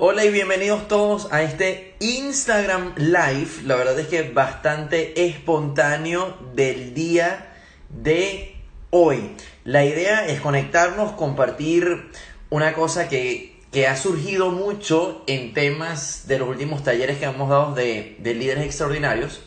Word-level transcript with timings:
Hola 0.00 0.24
y 0.24 0.30
bienvenidos 0.30 0.86
todos 0.86 1.26
a 1.32 1.42
este 1.42 1.96
Instagram 1.98 2.94
Live. 2.98 3.64
La 3.64 3.74
verdad 3.74 3.98
es 3.98 4.06
que 4.06 4.22
bastante 4.30 5.26
espontáneo 5.26 6.38
del 6.54 6.94
día 6.94 7.52
de 7.88 8.54
hoy. 8.90 9.32
La 9.64 9.84
idea 9.84 10.28
es 10.28 10.40
conectarnos, 10.40 11.14
compartir 11.14 12.12
una 12.48 12.74
cosa 12.74 13.08
que, 13.08 13.58
ha 13.88 13.96
surgido 13.96 14.52
mucho 14.52 15.24
en 15.26 15.52
temas 15.52 16.28
de 16.28 16.38
los 16.38 16.48
últimos 16.48 16.84
talleres 16.84 17.18
que 17.18 17.24
hemos 17.24 17.48
dado 17.48 17.74
de, 17.74 18.18
de 18.20 18.34
líderes 18.34 18.66
extraordinarios. 18.66 19.42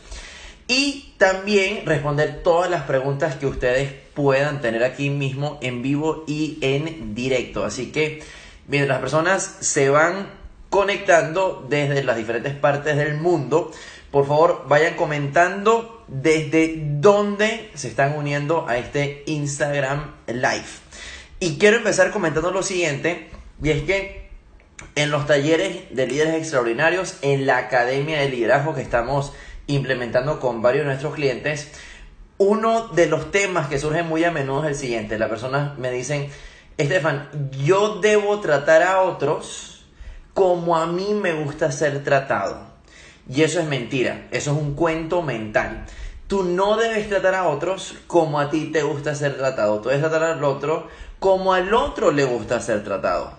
Y 0.68 1.14
también 1.18 1.86
responder 1.86 2.44
todas 2.44 2.70
las 2.70 2.84
preguntas 2.84 3.38
que 3.38 3.46
ustedes 3.46 3.94
puedan 4.14 4.60
tener 4.60 4.84
aquí 4.84 5.10
mismo 5.10 5.60
en 5.62 5.82
vivo 5.82 6.26
y 6.28 6.58
en 6.60 7.16
directo. 7.16 7.64
Así 7.64 7.94
que 7.94 8.22
mientras 8.68 8.96
las 8.96 9.00
personas 9.00 9.58
se 9.62 9.90
van 9.90 10.41
conectando 10.72 11.68
desde 11.70 12.02
las 12.02 12.16
diferentes 12.16 12.56
partes 12.56 12.96
del 12.96 13.18
mundo. 13.18 13.72
Por 14.10 14.26
favor, 14.26 14.64
vayan 14.70 14.96
comentando 14.96 16.06
desde 16.08 16.76
dónde 16.82 17.70
se 17.76 17.90
están 17.90 18.16
uniendo 18.16 18.66
a 18.70 18.78
este 18.78 19.24
Instagram 19.26 20.16
Live. 20.28 20.64
Y 21.42 21.58
quiero 21.58 21.78
empezar 21.78 22.12
comentando 22.12 22.52
lo 22.52 22.64
siguiente, 22.64 23.30
y 23.62 23.72
es 23.72 23.84
que 23.84 24.30
en 24.96 25.12
los 25.12 25.28
talleres 25.28 25.94
de 25.94 26.08
líderes 26.08 26.36
extraordinarios, 26.36 27.18
en 27.22 27.46
la 27.46 27.58
Academia 27.58 28.20
de 28.20 28.30
Liderazgo 28.30 28.74
que 28.74 28.82
estamos 28.82 29.34
implementando 29.68 30.40
con 30.40 30.62
varios 30.62 30.86
de 30.86 30.88
nuestros 30.88 31.16
clientes, 31.16 31.70
uno 32.38 32.88
de 32.88 33.08
los 33.08 33.30
temas 33.30 33.68
que 33.68 33.78
surge 33.78 34.04
muy 34.04 34.24
a 34.24 34.32
menudo 34.32 34.64
es 34.64 34.70
el 34.70 34.76
siguiente. 34.76 35.20
Las 35.20 35.30
personas 35.30 35.78
me 35.78 35.92
dicen, 35.92 36.30
Estefan, 36.78 37.30
yo 37.62 38.00
debo 38.00 38.40
tratar 38.40 38.84
a 38.84 39.02
otros 39.02 39.71
como 40.34 40.78
a 40.78 40.86
mí 40.86 41.14
me 41.14 41.34
gusta 41.34 41.72
ser 41.72 42.04
tratado. 42.04 42.72
Y 43.30 43.44
eso 43.44 43.60
es 43.60 43.68
mentira, 43.68 44.28
eso 44.32 44.52
es 44.52 44.58
un 44.58 44.76
cuento 44.76 45.22
mental. 45.22 45.86
Tú 46.28 46.44
no 46.44 46.78
debes 46.78 47.10
tratar 47.10 47.36
a 47.36 47.48
otros 47.48 47.96
como 48.08 48.40
a 48.40 48.50
ti 48.50 48.72
te 48.72 48.84
gusta 48.84 49.16
ser 49.16 49.38
tratado. 49.38 49.82
Tú 49.82 49.90
debes 49.90 50.02
tratar 50.02 50.24
al 50.24 50.44
otro 50.44 50.88
como 51.20 51.54
al 51.54 51.74
otro 51.74 52.12
le 52.12 52.24
gusta 52.24 52.60
ser 52.60 52.84
tratado. 52.84 53.34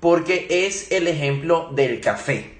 Porque 0.00 0.46
es 0.48 0.92
el 0.92 1.08
ejemplo 1.08 1.70
del 1.72 2.00
café. 2.00 2.56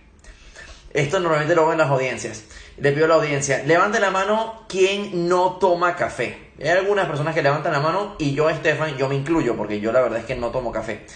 Esto 0.93 1.21
normalmente 1.21 1.55
lo 1.55 1.63
hago 1.63 1.73
en 1.73 1.79
las 1.79 1.91
audiencias. 1.91 2.45
Le 2.79 2.93
pido 2.93 3.07
a 3.07 3.09
la 3.09 3.15
audiencia, 3.15 3.63
levante 3.65 4.01
la 4.01 4.11
mano 4.11 4.65
quien 4.69 5.29
no 5.29 5.53
toma 5.53 5.97
café. 5.97 6.51
Hay 6.61 6.69
algunas 6.69 7.07
personas 7.07 7.35
que 7.35 7.43
levantan 7.43 7.73
la 7.73 7.81
mano 7.81 8.17
y 8.19 8.35
yo, 8.35 8.51
Estefan, 8.51 8.97
yo 8.97 9.09
me 9.09 9.15
incluyo 9.15 9.57
porque 9.57 9.81
yo 9.81 9.93
la 9.93 10.01
verdad 10.01 10.21
es 10.21 10.25
que 10.25 10.37
no 10.37 10.49
tomo 10.49 10.73
café. 10.73 11.07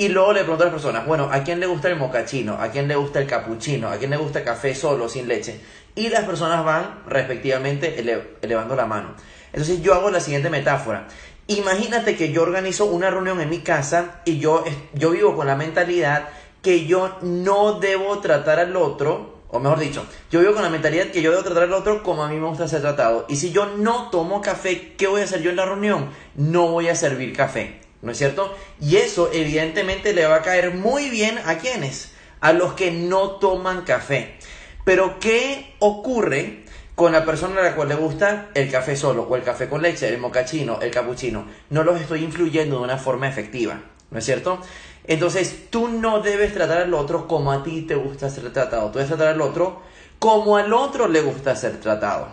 Y 0.00 0.08
luego 0.08 0.32
le 0.32 0.40
pregunto 0.44 0.62
a 0.62 0.68
las 0.68 0.72
personas, 0.72 1.04
bueno, 1.04 1.28
¿a 1.30 1.44
quién 1.44 1.60
le 1.60 1.66
gusta 1.66 1.88
el 1.88 1.96
mocachino? 1.96 2.54
¿A 2.54 2.70
quién 2.70 2.88
le 2.88 2.96
gusta 2.96 3.18
el 3.20 3.26
capuchino? 3.26 3.90
¿A 3.90 3.98
quién 3.98 4.10
le 4.10 4.16
gusta 4.16 4.38
el 4.38 4.46
café 4.46 4.74
solo, 4.74 5.10
sin 5.10 5.28
leche? 5.28 5.60
Y 5.94 6.08
las 6.08 6.24
personas 6.24 6.64
van 6.64 7.02
respectivamente 7.06 8.00
elevando 8.40 8.76
la 8.76 8.86
mano. 8.86 9.14
Entonces 9.52 9.82
yo 9.82 9.92
hago 9.92 10.10
la 10.10 10.20
siguiente 10.20 10.48
metáfora. 10.48 11.06
Imagínate 11.48 12.16
que 12.16 12.32
yo 12.32 12.44
organizo 12.44 12.86
una 12.86 13.10
reunión 13.10 13.42
en 13.42 13.50
mi 13.50 13.58
casa 13.58 14.22
y 14.24 14.38
yo, 14.38 14.64
yo 14.94 15.10
vivo 15.10 15.36
con 15.36 15.46
la 15.46 15.54
mentalidad 15.54 16.30
que 16.62 16.86
yo 16.86 17.18
no 17.20 17.78
debo 17.78 18.20
tratar 18.20 18.58
al 18.58 18.74
otro, 18.76 19.42
o 19.50 19.60
mejor 19.60 19.80
dicho, 19.80 20.06
yo 20.30 20.40
vivo 20.40 20.54
con 20.54 20.62
la 20.62 20.70
mentalidad 20.70 21.08
que 21.08 21.20
yo 21.20 21.30
debo 21.30 21.42
tratar 21.42 21.64
al 21.64 21.74
otro 21.74 22.02
como 22.02 22.24
a 22.24 22.30
mí 22.30 22.36
me 22.36 22.46
gusta 22.46 22.66
ser 22.68 22.80
tratado. 22.80 23.26
Y 23.28 23.36
si 23.36 23.52
yo 23.52 23.66
no 23.66 24.08
tomo 24.08 24.40
café, 24.40 24.94
¿qué 24.96 25.08
voy 25.08 25.20
a 25.20 25.24
hacer 25.24 25.42
yo 25.42 25.50
en 25.50 25.56
la 25.56 25.66
reunión? 25.66 26.08
No 26.36 26.68
voy 26.68 26.88
a 26.88 26.94
servir 26.94 27.36
café. 27.36 27.89
¿No 28.02 28.12
es 28.12 28.18
cierto? 28.18 28.54
Y 28.80 28.96
eso 28.96 29.30
evidentemente 29.32 30.12
le 30.12 30.26
va 30.26 30.36
a 30.36 30.42
caer 30.42 30.74
muy 30.74 31.10
bien 31.10 31.38
a 31.44 31.58
quienes? 31.58 32.12
A 32.40 32.52
los 32.52 32.72
que 32.72 32.90
no 32.90 33.32
toman 33.32 33.82
café. 33.82 34.36
Pero 34.84 35.18
¿qué 35.20 35.74
ocurre 35.78 36.64
con 36.94 37.12
la 37.12 37.24
persona 37.24 37.60
a 37.60 37.64
la 37.64 37.74
cual 37.74 37.88
le 37.88 37.94
gusta 37.94 38.48
el 38.54 38.70
café 38.70 38.96
solo 38.96 39.26
o 39.28 39.36
el 39.36 39.42
café 39.42 39.68
con 39.68 39.82
leche, 39.82 40.08
el 40.08 40.18
mocachino, 40.18 40.80
el 40.80 40.90
cappuccino? 40.90 41.44
No 41.68 41.84
los 41.84 42.00
estoy 42.00 42.24
influyendo 42.24 42.78
de 42.78 42.84
una 42.84 42.96
forma 42.96 43.28
efectiva. 43.28 43.80
¿No 44.10 44.18
es 44.18 44.24
cierto? 44.24 44.60
Entonces 45.04 45.70
tú 45.70 45.88
no 45.88 46.20
debes 46.20 46.54
tratar 46.54 46.78
al 46.78 46.94
otro 46.94 47.28
como 47.28 47.52
a 47.52 47.62
ti 47.62 47.82
te 47.82 47.94
gusta 47.94 48.30
ser 48.30 48.52
tratado. 48.52 48.90
Tú 48.90 48.98
debes 48.98 49.08
tratar 49.08 49.28
al 49.28 49.40
otro 49.40 49.82
como 50.18 50.56
al 50.56 50.72
otro 50.72 51.08
le 51.08 51.20
gusta 51.20 51.56
ser 51.56 51.80
tratado. 51.80 52.28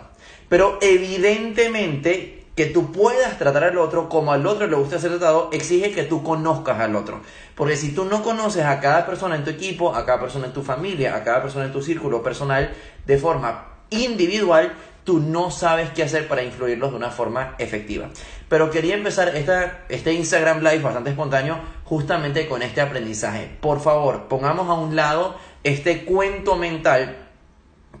Pero 0.48 0.78
evidentemente 0.80 2.37
que 2.58 2.66
tú 2.66 2.90
puedas 2.90 3.38
tratar 3.38 3.62
al 3.62 3.78
otro 3.78 4.08
como 4.08 4.32
al 4.32 4.44
otro 4.44 4.66
le 4.66 4.74
gusta 4.74 4.98
ser 4.98 5.10
tratado, 5.10 5.48
exige 5.52 5.92
que 5.92 6.02
tú 6.02 6.24
conozcas 6.24 6.80
al 6.80 6.96
otro. 6.96 7.20
Porque 7.54 7.76
si 7.76 7.94
tú 7.94 8.04
no 8.04 8.24
conoces 8.24 8.64
a 8.64 8.80
cada 8.80 9.06
persona 9.06 9.36
en 9.36 9.44
tu 9.44 9.50
equipo, 9.50 9.94
a 9.94 10.04
cada 10.04 10.18
persona 10.18 10.46
en 10.46 10.52
tu 10.52 10.64
familia, 10.64 11.14
a 11.14 11.22
cada 11.22 11.40
persona 11.40 11.66
en 11.66 11.72
tu 11.72 11.80
círculo 11.82 12.20
personal 12.20 12.72
de 13.06 13.16
forma 13.16 13.74
individual, 13.90 14.72
tú 15.04 15.20
no 15.20 15.52
sabes 15.52 15.90
qué 15.90 16.02
hacer 16.02 16.26
para 16.26 16.42
influirlos 16.42 16.90
de 16.90 16.96
una 16.96 17.10
forma 17.12 17.54
efectiva. 17.58 18.08
Pero 18.48 18.72
quería 18.72 18.96
empezar 18.96 19.36
esta, 19.36 19.84
este 19.88 20.12
Instagram 20.14 20.58
Live 20.58 20.80
bastante 20.80 21.10
espontáneo 21.10 21.60
justamente 21.84 22.48
con 22.48 22.62
este 22.62 22.80
aprendizaje. 22.80 23.56
Por 23.60 23.80
favor, 23.80 24.26
pongamos 24.26 24.68
a 24.68 24.72
un 24.72 24.96
lado 24.96 25.36
este 25.62 26.04
cuento 26.04 26.56
mental 26.56 27.18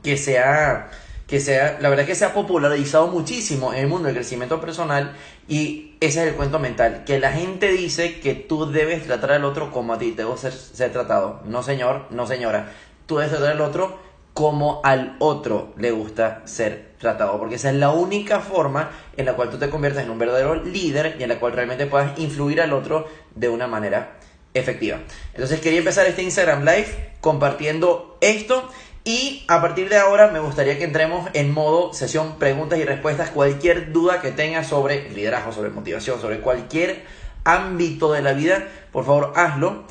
que 0.02 0.16
sea 0.16 0.90
que 1.28 1.40
sea, 1.40 1.78
la 1.80 1.90
verdad 1.90 2.06
que 2.06 2.14
se 2.14 2.24
ha 2.24 2.32
popularizado 2.32 3.06
muchísimo 3.08 3.74
en 3.74 3.80
el 3.80 3.86
mundo 3.86 4.06
del 4.06 4.16
crecimiento 4.16 4.62
personal 4.62 5.14
y 5.46 5.92
ese 6.00 6.22
es 6.22 6.28
el 6.28 6.34
cuento 6.34 6.58
mental, 6.58 7.04
que 7.04 7.20
la 7.20 7.32
gente 7.32 7.70
dice 7.70 8.18
que 8.18 8.34
tú 8.34 8.72
debes 8.72 9.04
tratar 9.04 9.32
al 9.32 9.44
otro 9.44 9.70
como 9.70 9.92
a 9.92 9.98
ti 9.98 10.12
te 10.12 10.24
ser, 10.38 10.52
ser 10.52 10.90
tratado. 10.90 11.42
No 11.44 11.62
señor, 11.62 12.06
no 12.10 12.26
señora, 12.26 12.72
tú 13.04 13.18
debes 13.18 13.30
tratar 13.30 13.52
al 13.52 13.60
otro 13.60 13.98
como 14.32 14.80
al 14.84 15.16
otro 15.18 15.74
le 15.76 15.90
gusta 15.90 16.42
ser 16.46 16.92
tratado, 16.98 17.38
porque 17.38 17.56
esa 17.56 17.70
es 17.70 17.76
la 17.76 17.90
única 17.90 18.40
forma 18.40 18.90
en 19.16 19.26
la 19.26 19.34
cual 19.34 19.50
tú 19.50 19.58
te 19.58 19.68
conviertes 19.68 20.04
en 20.04 20.10
un 20.10 20.18
verdadero 20.18 20.54
líder 20.54 21.16
y 21.18 21.24
en 21.24 21.28
la 21.28 21.38
cual 21.38 21.52
realmente 21.52 21.84
puedas 21.84 22.18
influir 22.18 22.62
al 22.62 22.72
otro 22.72 23.06
de 23.34 23.50
una 23.50 23.66
manera 23.66 24.16
efectiva. 24.54 25.00
Entonces 25.34 25.60
quería 25.60 25.80
empezar 25.80 26.06
este 26.06 26.22
Instagram 26.22 26.60
Live 26.60 27.14
compartiendo 27.20 28.16
esto 28.22 28.70
y 29.04 29.44
a 29.48 29.60
partir 29.62 29.88
de 29.88 29.96
ahora 29.96 30.30
me 30.30 30.40
gustaría 30.40 30.78
que 30.78 30.84
entremos 30.84 31.30
en 31.32 31.52
modo 31.52 31.92
sesión 31.92 32.38
preguntas 32.38 32.78
y 32.78 32.84
respuestas. 32.84 33.30
Cualquier 33.30 33.92
duda 33.92 34.20
que 34.20 34.30
tengas 34.30 34.66
sobre 34.66 35.08
liderazgo, 35.10 35.52
sobre 35.52 35.70
motivación, 35.70 36.20
sobre 36.20 36.40
cualquier 36.40 37.04
ámbito 37.44 38.12
de 38.12 38.22
la 38.22 38.32
vida, 38.34 38.68
por 38.92 39.04
favor 39.04 39.32
hazlo. 39.36 39.84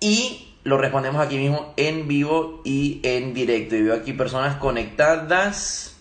Y 0.00 0.54
lo 0.64 0.78
respondemos 0.78 1.24
aquí 1.24 1.36
mismo 1.36 1.74
en 1.76 2.08
vivo 2.08 2.62
y 2.64 3.00
en 3.02 3.34
directo. 3.34 3.76
Y 3.76 3.82
veo 3.82 3.94
aquí 3.94 4.12
personas 4.12 4.56
conectadas 4.56 5.96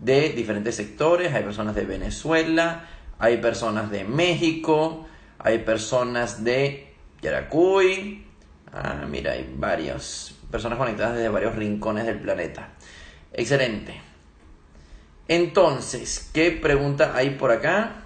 de 0.00 0.30
diferentes 0.30 0.74
sectores. 0.74 1.32
Hay 1.32 1.44
personas 1.44 1.74
de 1.74 1.84
Venezuela, 1.84 2.88
hay 3.18 3.38
personas 3.38 3.90
de 3.90 4.04
México, 4.04 5.06
hay 5.38 5.58
personas 5.58 6.44
de 6.44 6.92
Yaracuy. 7.22 8.25
Ah, 8.78 9.06
mira, 9.08 9.32
hay 9.32 9.50
varios, 9.56 10.34
personas 10.50 10.78
conectadas 10.78 11.14
desde 11.14 11.30
varios 11.30 11.56
rincones 11.56 12.04
del 12.04 12.20
planeta. 12.20 12.68
Excelente. 13.32 13.98
Entonces, 15.28 16.30
¿qué 16.34 16.50
pregunta 16.50 17.12
hay 17.14 17.30
por 17.30 17.52
acá? 17.52 18.02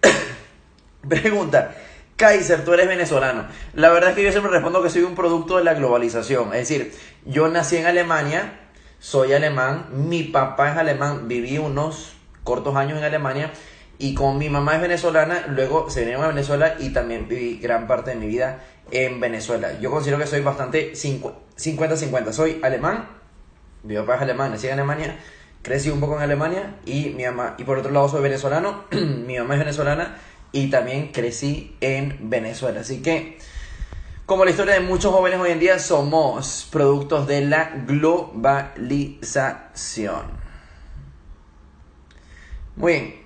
pregunta, 1.08 1.74
Kaiser, 2.16 2.64
tú 2.64 2.72
eres 2.72 2.88
venezolano. 2.88 3.46
La 3.74 3.90
verdad 3.90 4.10
es 4.10 4.16
que 4.16 4.22
yo 4.22 4.32
siempre 4.32 4.50
respondo 4.50 4.82
que 4.82 4.88
soy 4.88 5.02
un 5.02 5.14
producto 5.14 5.58
de 5.58 5.64
la 5.64 5.74
globalización. 5.74 6.54
Es 6.54 6.68
decir, 6.68 6.94
yo 7.26 7.48
nací 7.48 7.76
en 7.76 7.84
Alemania, 7.84 8.58
soy 9.00 9.34
alemán, 9.34 9.88
mi 9.92 10.22
papá 10.22 10.70
es 10.70 10.78
alemán, 10.78 11.28
viví 11.28 11.58
unos 11.58 12.14
cortos 12.42 12.74
años 12.74 12.96
en 12.96 13.04
Alemania 13.04 13.52
y 13.98 14.14
como 14.14 14.34
mi 14.34 14.48
mamá 14.48 14.76
es 14.76 14.80
venezolana, 14.80 15.44
luego 15.48 15.90
se 15.90 16.00
vinieron 16.00 16.24
a 16.24 16.28
Venezuela 16.28 16.76
y 16.78 16.90
también 16.90 17.28
viví 17.28 17.58
gran 17.58 17.86
parte 17.86 18.12
de 18.12 18.16
mi 18.16 18.26
vida 18.26 18.64
en 18.92 19.18
Venezuela. 19.20 19.78
Yo 19.80 19.90
considero 19.90 20.18
que 20.18 20.26
soy 20.26 20.42
bastante 20.42 20.92
50-50. 20.92 22.32
Soy 22.32 22.60
alemán, 22.62 23.08
mi 23.82 23.96
papá 23.96 24.14
es 24.16 24.22
alemán, 24.22 24.52
nací 24.52 24.68
en 24.68 24.74
Alemania, 24.74 25.18
crecí 25.62 25.90
un 25.90 25.98
poco 25.98 26.16
en 26.16 26.22
Alemania 26.22 26.76
y 26.84 27.08
mi 27.10 27.24
mamá, 27.24 27.56
y 27.58 27.64
por 27.64 27.78
otro 27.78 27.90
lado 27.90 28.08
soy 28.08 28.22
venezolano, 28.22 28.84
mi 28.92 29.36
mamá 29.38 29.54
es 29.54 29.60
venezolana 29.60 30.18
y 30.52 30.70
también 30.70 31.10
crecí 31.10 31.76
en 31.80 32.30
Venezuela. 32.30 32.80
Así 32.80 33.02
que, 33.02 33.38
como 34.26 34.44
la 34.44 34.50
historia 34.50 34.74
de 34.74 34.80
muchos 34.80 35.10
jóvenes 35.12 35.40
hoy 35.40 35.52
en 35.52 35.58
día, 35.58 35.78
somos 35.78 36.68
productos 36.70 37.26
de 37.26 37.46
la 37.46 37.70
globalización. 37.86 40.42
Muy 42.76 42.92
bien. 42.92 43.22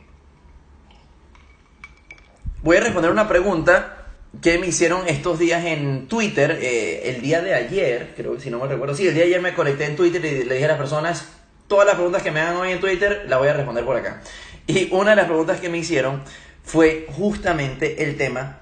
Voy 2.63 2.77
a 2.79 2.81
responder 2.81 3.11
una 3.11 3.29
pregunta 3.29 3.96
que 4.41 4.59
me 4.59 4.67
hicieron 4.67 5.07
estos 5.09 5.39
días 5.39 5.65
en 5.65 6.09
Twitter. 6.09 6.59
Eh, 6.61 7.11
el 7.11 7.23
día 7.23 7.41
de 7.41 7.55
ayer, 7.55 8.13
creo 8.17 8.35
que 8.35 8.41
si 8.41 8.51
no 8.51 8.59
me 8.59 8.67
recuerdo, 8.67 8.95
sí, 8.95 9.07
el 9.07 9.15
día 9.15 9.25
de 9.25 9.31
ayer 9.31 9.41
me 9.41 9.55
conecté 9.55 9.87
en 9.87 9.97
Twitter 9.97 10.25
y 10.25 10.45
le 10.45 10.55
dije 10.55 10.67
a 10.67 10.69
las 10.69 10.79
personas, 10.79 11.29
todas 11.69 11.87
las 11.87 11.95
preguntas 11.95 12.23
que 12.23 12.31
me 12.31 12.41
hagan 12.41 12.57
hoy 12.57 12.73
en 12.73 12.81
Twitter 12.81 13.27
las 13.29 13.39
voy 13.39 13.49
a 13.49 13.53
responder 13.53 13.85
por 13.85 13.97
acá. 13.97 14.23
Y 14.67 14.93
una 14.93 15.11
de 15.11 15.17
las 15.17 15.27
preguntas 15.27 15.61
que 15.61 15.69
me 15.69 15.79
hicieron 15.79 16.23
fue 16.65 17.07
justamente 17.17 18.03
el 18.05 18.17
tema 18.17 18.61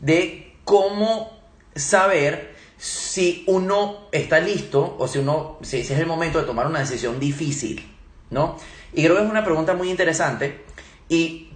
de 0.00 0.54
cómo 0.64 1.38
saber 1.74 2.54
si 2.76 3.44
uno 3.46 4.08
está 4.12 4.40
listo 4.40 4.96
o 4.98 5.08
si 5.08 5.18
uno 5.18 5.58
si, 5.62 5.78
es 5.78 5.90
el 5.92 6.06
momento 6.06 6.40
de 6.40 6.44
tomar 6.44 6.66
una 6.66 6.80
decisión 6.80 7.20
difícil, 7.20 7.88
¿no? 8.30 8.58
Y 8.92 9.04
creo 9.04 9.16
que 9.16 9.24
es 9.24 9.30
una 9.30 9.44
pregunta 9.44 9.74
muy 9.74 9.90
interesante 9.90 10.64
y, 11.08 11.50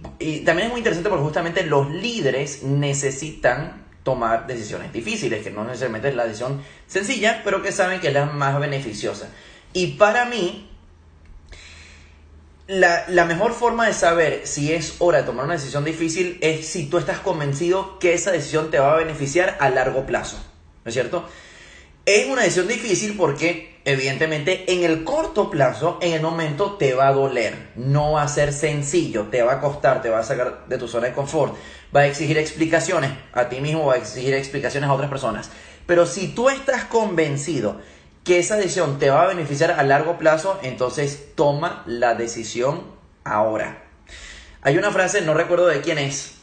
también 0.45 0.67
es 0.67 0.71
muy 0.71 0.79
interesante 0.79 1.09
porque 1.09 1.23
justamente 1.23 1.63
los 1.63 1.89
líderes 1.89 2.63
necesitan 2.63 3.85
tomar 4.03 4.47
decisiones 4.47 4.93
difíciles, 4.93 5.43
que 5.43 5.51
no 5.51 5.63
necesariamente 5.63 6.09
es 6.09 6.15
la 6.15 6.25
decisión 6.25 6.61
sencilla, 6.87 7.41
pero 7.43 7.61
que 7.61 7.71
saben 7.71 7.99
que 7.99 8.07
es 8.07 8.13
la 8.13 8.25
más 8.25 8.59
beneficiosa. 8.59 9.29
Y 9.73 9.93
para 9.93 10.25
mí, 10.25 10.69
la, 12.67 13.05
la, 13.09 13.25
mejor 13.25 13.53
forma 13.53 13.87
de 13.87 13.93
saber 13.93 14.41
si 14.45 14.71
es 14.73 14.95
hora 14.99 15.19
de 15.19 15.23
tomar 15.23 15.45
una 15.45 15.55
decisión 15.55 15.83
difícil 15.83 16.37
es 16.41 16.67
si 16.67 16.85
tú 16.85 16.97
estás 16.97 17.19
convencido 17.19 17.99
que 17.99 18.13
esa 18.13 18.31
decisión 18.31 18.71
te 18.71 18.79
va 18.79 18.93
a 18.93 18.97
beneficiar 18.97 19.57
a 19.59 19.69
largo 19.69 20.05
plazo. 20.05 20.37
¿No 20.85 20.89
es 20.89 20.93
cierto? 20.93 21.27
Es 22.05 22.27
una 22.27 22.43
decisión 22.43 22.67
difícil 22.67 23.15
porque, 23.17 23.78
evidentemente, 23.91 24.71
en 24.71 24.83
el 24.83 25.03
corto 25.03 25.49
plazo, 25.49 25.97
en 26.01 26.13
el 26.13 26.21
momento, 26.21 26.73
te 26.73 26.93
va 26.93 27.07
a 27.07 27.13
doler. 27.13 27.69
No 27.75 28.13
va 28.13 28.23
a 28.23 28.27
ser 28.27 28.53
sencillo, 28.53 29.27
te 29.31 29.41
va 29.41 29.53
a 29.53 29.59
costar, 29.59 30.01
te 30.01 30.09
va 30.09 30.19
a 30.19 30.23
sacar 30.23 30.65
de 30.67 30.77
tu 30.77 30.87
zona 30.87 31.07
de 31.07 31.13
confort. 31.13 31.55
Va 31.95 32.01
a 32.01 32.07
exigir 32.07 32.37
explicaciones 32.37 33.11
a 33.33 33.49
ti 33.49 33.61
mismo, 33.61 33.85
va 33.85 33.95
a 33.95 33.97
exigir 33.97 34.33
explicaciones 34.33 34.89
a 34.89 34.93
otras 34.93 35.09
personas. 35.09 35.49
Pero 35.85 36.05
si 36.05 36.27
tú 36.27 36.49
estás 36.49 36.83
convencido 36.85 37.81
que 38.23 38.37
esa 38.37 38.57
decisión 38.57 38.99
te 38.99 39.09
va 39.09 39.23
a 39.23 39.27
beneficiar 39.27 39.71
a 39.71 39.83
largo 39.83 40.17
plazo, 40.17 40.59
entonces 40.61 41.29
toma 41.35 41.83
la 41.87 42.13
decisión 42.13 42.83
ahora. 43.23 43.83
Hay 44.61 44.77
una 44.77 44.91
frase, 44.91 45.21
no 45.21 45.33
recuerdo 45.33 45.67
de 45.67 45.81
quién 45.81 45.97
es, 45.97 46.35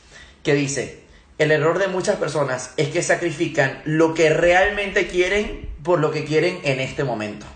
que 0.43 0.55
dice, 0.55 1.07
el 1.39 1.51
error 1.53 1.79
de 1.79 1.89
muchas 1.89 2.17
personas 2.17 2.73
es 2.77 2.89
que 2.89 3.03
sacrifican 3.03 3.83
lo 3.85 4.15
que 4.15 4.31
realmente 4.31 5.07
quieren 5.07 5.69
por 5.87 6.01
lo 6.01 6.11
que 6.11 6.25
quieren 6.25 6.59
en 6.65 6.81
este 6.81 7.05
momento. 7.05 7.47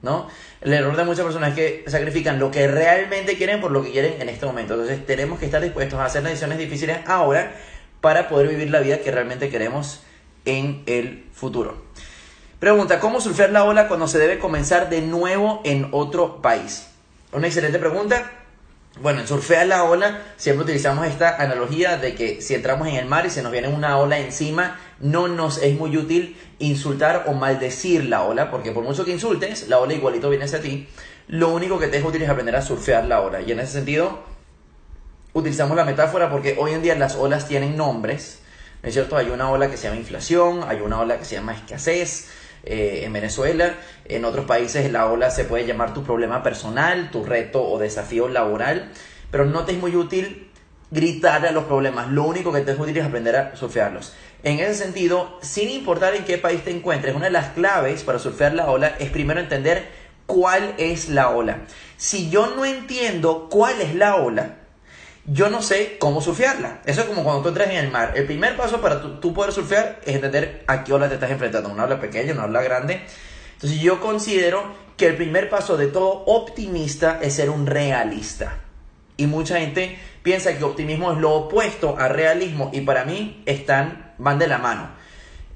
¿No? 0.00 0.26
El 0.62 0.72
error 0.72 0.96
de 0.96 1.04
muchas 1.04 1.24
personas 1.24 1.50
es 1.50 1.54
que 1.54 1.90
sacrifican 1.90 2.40
lo 2.40 2.50
que 2.50 2.66
realmente 2.66 3.36
quieren 3.36 3.60
por 3.60 3.70
lo 3.70 3.84
que 3.84 3.92
quieren 3.92 4.20
en 4.20 4.30
este 4.30 4.46
momento. 4.46 4.72
Entonces 4.72 5.04
tenemos 5.04 5.38
que 5.38 5.44
estar 5.44 5.60
dispuestos 5.60 6.00
a 6.00 6.06
hacer 6.06 6.22
decisiones 6.22 6.56
difíciles 6.56 6.98
ahora 7.06 7.54
para 8.00 8.28
poder 8.28 8.48
vivir 8.48 8.70
la 8.70 8.80
vida 8.80 8.98
que 8.98 9.10
realmente 9.12 9.50
queremos 9.50 10.00
en 10.46 10.82
el 10.86 11.26
futuro. 11.32 11.84
Pregunta, 12.58 12.98
¿cómo 13.00 13.20
surfear 13.20 13.50
la 13.50 13.64
ola 13.64 13.86
cuando 13.86 14.08
se 14.08 14.18
debe 14.18 14.38
comenzar 14.38 14.88
de 14.88 15.02
nuevo 15.02 15.60
en 15.64 15.88
otro 15.92 16.40
país? 16.40 16.88
Una 17.32 17.48
excelente 17.48 17.78
pregunta. 17.78 18.41
Bueno, 19.00 19.20
en 19.20 19.26
surfear 19.26 19.66
la 19.66 19.84
ola 19.84 20.22
siempre 20.36 20.64
utilizamos 20.64 21.06
esta 21.06 21.40
analogía 21.40 21.96
de 21.96 22.14
que 22.14 22.42
si 22.42 22.54
entramos 22.54 22.88
en 22.88 22.96
el 22.96 23.06
mar 23.06 23.24
y 23.24 23.30
se 23.30 23.42
nos 23.42 23.50
viene 23.50 23.68
una 23.68 23.96
ola 23.96 24.18
encima, 24.18 24.78
no 25.00 25.28
nos 25.28 25.62
es 25.62 25.78
muy 25.78 25.96
útil 25.96 26.36
insultar 26.58 27.24
o 27.26 27.32
maldecir 27.32 28.04
la 28.04 28.22
ola, 28.22 28.50
porque 28.50 28.70
por 28.70 28.84
mucho 28.84 29.06
que 29.06 29.12
insultes, 29.12 29.68
la 29.68 29.78
ola 29.78 29.94
igualito 29.94 30.28
viene 30.28 30.44
hacia 30.44 30.60
ti. 30.60 30.88
Lo 31.26 31.48
único 31.48 31.78
que 31.78 31.88
te 31.88 31.96
es 31.96 32.04
útil 32.04 32.22
es 32.22 32.28
aprender 32.28 32.54
a 32.54 32.60
surfear 32.60 33.06
la 33.06 33.22
ola. 33.22 33.40
Y 33.40 33.50
en 33.50 33.60
ese 33.60 33.72
sentido, 33.72 34.24
utilizamos 35.32 35.74
la 35.74 35.84
metáfora 35.84 36.30
porque 36.30 36.56
hoy 36.60 36.72
en 36.72 36.82
día 36.82 36.94
las 36.94 37.16
olas 37.16 37.48
tienen 37.48 37.76
nombres. 37.76 38.40
¿Es 38.82 38.92
cierto? 38.92 39.16
Hay 39.16 39.30
una 39.30 39.48
ola 39.50 39.70
que 39.70 39.78
se 39.78 39.84
llama 39.84 39.96
inflación, 39.96 40.64
hay 40.66 40.80
una 40.80 41.00
ola 41.00 41.18
que 41.18 41.24
se 41.24 41.36
llama 41.36 41.54
escasez, 41.54 42.28
eh, 42.64 43.02
en 43.04 43.12
Venezuela. 43.12 43.74
En 44.04 44.24
otros 44.24 44.44
países 44.46 44.90
la 44.90 45.06
ola 45.06 45.30
se 45.30 45.44
puede 45.44 45.66
llamar 45.66 45.94
tu 45.94 46.02
problema 46.02 46.42
personal, 46.42 47.10
tu 47.10 47.24
reto 47.24 47.62
o 47.62 47.78
desafío 47.78 48.28
laboral, 48.28 48.90
pero 49.30 49.44
no 49.44 49.64
te 49.64 49.72
es 49.72 49.78
muy 49.78 49.96
útil 49.96 50.50
gritar 50.90 51.46
a 51.46 51.52
los 51.52 51.64
problemas. 51.64 52.08
Lo 52.10 52.24
único 52.24 52.52
que 52.52 52.60
te 52.60 52.72
es 52.72 52.78
útil 52.78 52.96
es 52.96 53.04
aprender 53.04 53.36
a 53.36 53.56
surfearlos. 53.56 54.14
En 54.44 54.58
ese 54.58 54.74
sentido, 54.74 55.38
sin 55.40 55.70
importar 55.70 56.14
en 56.14 56.24
qué 56.24 56.38
país 56.38 56.62
te 56.64 56.70
encuentres, 56.70 57.14
una 57.14 57.26
de 57.26 57.30
las 57.30 57.50
claves 57.50 58.02
para 58.02 58.18
surfear 58.18 58.54
la 58.54 58.70
ola 58.70 58.96
es 58.98 59.10
primero 59.10 59.40
entender 59.40 59.86
cuál 60.26 60.74
es 60.78 61.08
la 61.08 61.30
ola. 61.30 61.62
Si 61.96 62.28
yo 62.30 62.54
no 62.54 62.64
entiendo 62.64 63.48
cuál 63.48 63.80
es 63.80 63.94
la 63.94 64.16
ola, 64.16 64.56
yo 65.24 65.50
no 65.50 65.62
sé 65.62 65.96
cómo 65.98 66.20
surfearla. 66.20 66.80
Eso 66.84 67.02
es 67.02 67.06
como 67.06 67.22
cuando 67.22 67.42
tú 67.42 67.48
entras 67.48 67.70
en 67.70 67.76
el 67.76 67.90
mar. 67.90 68.12
El 68.16 68.26
primer 68.26 68.56
paso 68.56 68.80
para 68.80 69.00
tú, 69.20 69.32
poder 69.32 69.52
surfear 69.52 70.00
es 70.04 70.14
entender 70.14 70.64
a 70.66 70.82
qué 70.82 70.92
ola 70.92 71.08
te 71.08 71.14
estás 71.14 71.30
enfrentando. 71.30 71.68
Una 71.68 71.84
ola 71.84 72.00
pequeña, 72.00 72.32
una 72.32 72.44
ola 72.44 72.62
grande. 72.62 73.02
Entonces 73.54 73.80
yo 73.80 74.00
considero 74.00 74.64
que 74.96 75.06
el 75.06 75.16
primer 75.16 75.48
paso 75.48 75.76
de 75.76 75.86
todo 75.86 76.24
optimista 76.26 77.20
es 77.22 77.34
ser 77.34 77.50
un 77.50 77.66
realista. 77.66 78.58
Y 79.16 79.26
mucha 79.26 79.60
gente 79.60 79.98
piensa 80.22 80.56
que 80.56 80.64
optimismo 80.64 81.12
es 81.12 81.18
lo 81.18 81.32
opuesto 81.32 81.96
a 81.98 82.08
realismo 82.08 82.70
y 82.72 82.80
para 82.80 83.04
mí 83.04 83.42
están, 83.46 84.14
van 84.18 84.38
de 84.38 84.48
la 84.48 84.58
mano. 84.58 84.90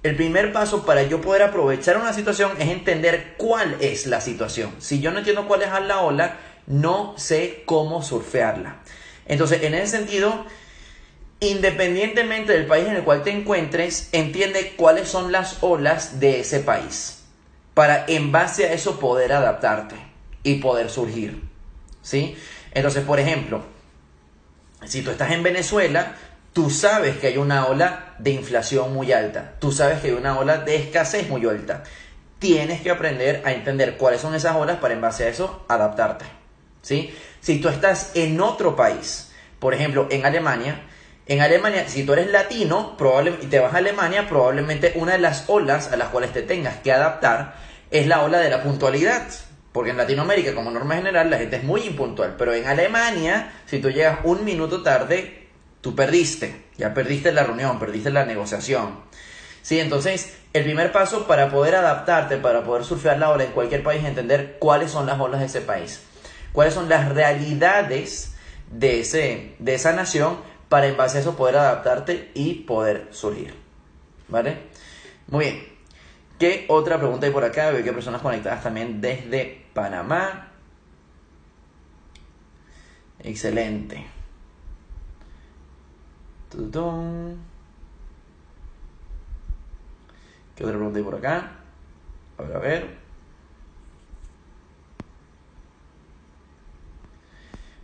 El 0.02 0.14
primer 0.14 0.52
paso 0.52 0.86
para 0.86 1.02
yo 1.02 1.20
poder 1.20 1.42
aprovechar 1.42 1.96
una 1.96 2.12
situación 2.12 2.52
es 2.60 2.68
entender 2.68 3.34
cuál 3.38 3.76
es 3.80 4.06
la 4.06 4.20
situación. 4.20 4.72
Si 4.78 5.00
yo 5.00 5.10
no 5.10 5.18
entiendo 5.18 5.48
cuál 5.48 5.62
es 5.62 5.70
la 5.70 6.00
ola, 6.02 6.36
no 6.68 7.14
sé 7.16 7.64
cómo 7.66 8.02
surfearla. 8.02 8.82
Entonces, 9.28 9.62
en 9.62 9.74
ese 9.74 9.98
sentido, 9.98 10.46
independientemente 11.40 12.52
del 12.52 12.66
país 12.66 12.86
en 12.86 12.96
el 12.96 13.04
cual 13.04 13.22
te 13.22 13.30
encuentres, 13.30 14.08
entiende 14.12 14.74
cuáles 14.76 15.08
son 15.08 15.32
las 15.32 15.58
olas 15.62 16.20
de 16.20 16.40
ese 16.40 16.60
país 16.60 17.24
para 17.74 18.06
en 18.08 18.32
base 18.32 18.64
a 18.66 18.72
eso 18.72 18.98
poder 18.98 19.32
adaptarte 19.32 19.96
y 20.42 20.56
poder 20.56 20.88
surgir. 20.88 21.42
¿Sí? 22.00 22.36
Entonces, 22.72 23.04
por 23.04 23.20
ejemplo, 23.20 23.62
si 24.86 25.02
tú 25.02 25.10
estás 25.10 25.32
en 25.32 25.42
Venezuela, 25.42 26.14
tú 26.52 26.70
sabes 26.70 27.18
que 27.18 27.26
hay 27.26 27.36
una 27.36 27.66
ola 27.66 28.14
de 28.18 28.30
inflación 28.30 28.94
muy 28.94 29.12
alta, 29.12 29.56
tú 29.58 29.72
sabes 29.72 30.00
que 30.00 30.08
hay 30.08 30.14
una 30.14 30.38
ola 30.38 30.58
de 30.58 30.76
escasez 30.76 31.28
muy 31.28 31.44
alta. 31.44 31.82
Tienes 32.38 32.80
que 32.80 32.90
aprender 32.90 33.42
a 33.44 33.52
entender 33.52 33.96
cuáles 33.96 34.20
son 34.20 34.34
esas 34.34 34.56
olas 34.56 34.78
para 34.78 34.94
en 34.94 35.00
base 35.00 35.24
a 35.24 35.28
eso 35.28 35.64
adaptarte. 35.68 36.24
Si 36.86 37.58
tú 37.60 37.68
estás 37.68 38.12
en 38.14 38.40
otro 38.40 38.76
país, 38.76 39.32
por 39.58 39.74
ejemplo, 39.74 40.06
en 40.10 40.24
Alemania, 40.24 40.82
en 41.26 41.40
Alemania, 41.40 41.88
si 41.88 42.04
tú 42.04 42.12
eres 42.12 42.30
latino 42.30 42.96
y 43.42 43.46
te 43.46 43.58
vas 43.58 43.74
a 43.74 43.78
Alemania, 43.78 44.28
probablemente 44.28 44.92
una 44.94 45.12
de 45.12 45.18
las 45.18 45.44
olas 45.48 45.90
a 45.92 45.96
las 45.96 46.08
cuales 46.10 46.32
te 46.32 46.42
tengas 46.42 46.76
que 46.76 46.92
adaptar 46.92 47.56
es 47.90 48.06
la 48.06 48.22
ola 48.22 48.38
de 48.38 48.50
la 48.50 48.62
puntualidad. 48.62 49.26
Porque 49.72 49.90
en 49.90 49.96
Latinoamérica, 49.96 50.54
como 50.54 50.70
norma 50.70 50.94
general, 50.94 51.28
la 51.28 51.38
gente 51.38 51.56
es 51.56 51.64
muy 51.64 51.82
impuntual. 51.82 52.36
Pero 52.38 52.54
en 52.54 52.66
Alemania, 52.66 53.52
si 53.66 53.80
tú 53.80 53.90
llegas 53.90 54.20
un 54.22 54.44
minuto 54.44 54.82
tarde, 54.82 55.48
tú 55.80 55.94
perdiste. 55.94 56.64
Ya 56.78 56.94
perdiste 56.94 57.32
la 57.32 57.42
reunión, 57.42 57.78
perdiste 57.78 58.10
la 58.10 58.24
negociación. 58.24 59.00
Sí, 59.60 59.80
entonces, 59.80 60.36
el 60.52 60.62
primer 60.62 60.92
paso 60.92 61.26
para 61.26 61.50
poder 61.50 61.74
adaptarte, 61.74 62.36
para 62.36 62.62
poder 62.62 62.84
surfear 62.84 63.18
la 63.18 63.30
ola 63.30 63.44
en 63.44 63.50
cualquier 63.50 63.82
país, 63.82 64.04
entender 64.04 64.56
cuáles 64.60 64.92
son 64.92 65.06
las 65.06 65.20
olas 65.20 65.40
de 65.40 65.46
ese 65.46 65.60
país 65.60 66.00
cuáles 66.56 66.72
son 66.72 66.88
las 66.88 67.12
realidades 67.12 68.34
de, 68.70 69.00
ese, 69.00 69.56
de 69.58 69.74
esa 69.74 69.92
nación 69.92 70.38
para 70.70 70.86
en 70.86 70.96
base 70.96 71.18
a 71.18 71.20
eso 71.20 71.36
poder 71.36 71.58
adaptarte 71.58 72.30
y 72.32 72.54
poder 72.54 73.08
surgir. 73.10 73.54
¿Vale? 74.28 74.62
Muy 75.28 75.44
bien. 75.44 75.66
¿Qué 76.38 76.64
otra 76.70 76.96
pregunta 76.96 77.26
hay 77.26 77.32
por 77.32 77.44
acá? 77.44 77.70
Veo 77.70 77.82
que 77.82 77.90
hay 77.90 77.94
personas 77.94 78.22
conectadas 78.22 78.62
también 78.62 79.02
desde 79.02 79.66
Panamá. 79.74 80.48
Excelente. 83.18 84.06
¿Qué 90.54 90.64
otra 90.64 90.76
pregunta 90.76 90.98
hay 90.98 91.04
por 91.04 91.16
acá? 91.16 91.50
A 92.38 92.42
ver, 92.42 92.56
a 92.56 92.58
ver. 92.60 93.05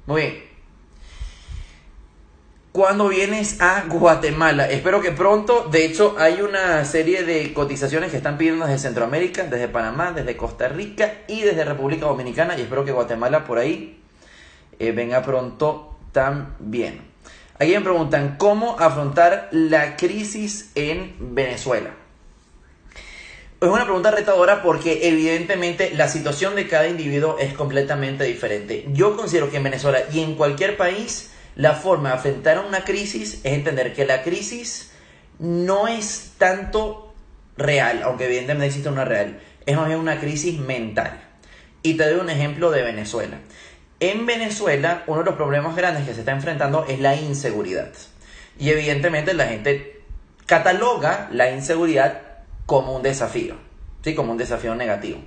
Muy 0.06 0.20
bien. 0.22 0.52
Cuando 2.72 3.08
vienes 3.08 3.60
a 3.60 3.84
Guatemala, 3.86 4.70
espero 4.70 5.02
que 5.02 5.12
pronto, 5.12 5.68
de 5.70 5.84
hecho 5.84 6.16
hay 6.18 6.40
una 6.40 6.84
serie 6.86 7.22
de 7.22 7.52
cotizaciones 7.52 8.10
que 8.10 8.16
están 8.16 8.38
pidiendo 8.38 8.64
desde 8.64 8.78
Centroamérica, 8.78 9.44
desde 9.44 9.68
Panamá, 9.68 10.12
desde 10.12 10.38
Costa 10.38 10.68
Rica 10.68 11.18
y 11.28 11.42
desde 11.42 11.66
República 11.66 12.06
Dominicana 12.06 12.56
y 12.56 12.62
espero 12.62 12.82
que 12.86 12.92
Guatemala 12.92 13.44
por 13.44 13.58
ahí 13.58 14.00
eh, 14.78 14.92
venga 14.92 15.20
pronto 15.20 15.98
también. 16.12 17.02
Aquí 17.58 17.72
me 17.72 17.82
preguntan 17.82 18.36
cómo 18.38 18.78
afrontar 18.80 19.48
la 19.52 19.96
crisis 19.96 20.72
en 20.74 21.14
Venezuela. 21.34 21.90
Es 23.62 23.68
una 23.68 23.84
pregunta 23.84 24.10
retadora 24.10 24.60
porque 24.60 25.06
evidentemente 25.06 25.92
la 25.94 26.08
situación 26.08 26.56
de 26.56 26.66
cada 26.66 26.88
individuo 26.88 27.36
es 27.38 27.54
completamente 27.54 28.24
diferente. 28.24 28.86
Yo 28.88 29.16
considero 29.16 29.52
que 29.52 29.58
en 29.58 29.62
Venezuela 29.62 30.00
y 30.12 30.18
en 30.18 30.34
cualquier 30.34 30.76
país 30.76 31.30
la 31.54 31.74
forma 31.74 32.08
de 32.08 32.14
afrontar 32.16 32.58
una 32.58 32.82
crisis 32.82 33.34
es 33.44 33.52
entender 33.52 33.94
que 33.94 34.04
la 34.04 34.24
crisis 34.24 34.90
no 35.38 35.86
es 35.86 36.32
tanto 36.38 37.14
real, 37.56 38.02
aunque 38.02 38.24
evidentemente 38.24 38.66
existe 38.66 38.88
una 38.88 39.04
real, 39.04 39.38
es 39.64 39.76
más 39.76 39.86
bien 39.86 40.00
una 40.00 40.18
crisis 40.18 40.58
mental. 40.58 41.20
Y 41.84 41.94
te 41.94 42.10
doy 42.10 42.18
un 42.18 42.30
ejemplo 42.30 42.72
de 42.72 42.82
Venezuela. 42.82 43.38
En 44.00 44.26
Venezuela 44.26 45.04
uno 45.06 45.20
de 45.20 45.26
los 45.26 45.36
problemas 45.36 45.76
grandes 45.76 46.04
que 46.04 46.14
se 46.14 46.20
está 46.20 46.32
enfrentando 46.32 46.84
es 46.88 46.98
la 46.98 47.14
inseguridad. 47.14 47.92
Y 48.58 48.70
evidentemente 48.70 49.34
la 49.34 49.46
gente 49.46 50.00
cataloga 50.46 51.28
la 51.30 51.52
inseguridad 51.52 52.31
como 52.66 52.94
un 52.96 53.02
desafío, 53.02 53.56
¿sí? 54.02 54.14
Como 54.14 54.32
un 54.32 54.38
desafío 54.38 54.74
negativo. 54.74 55.18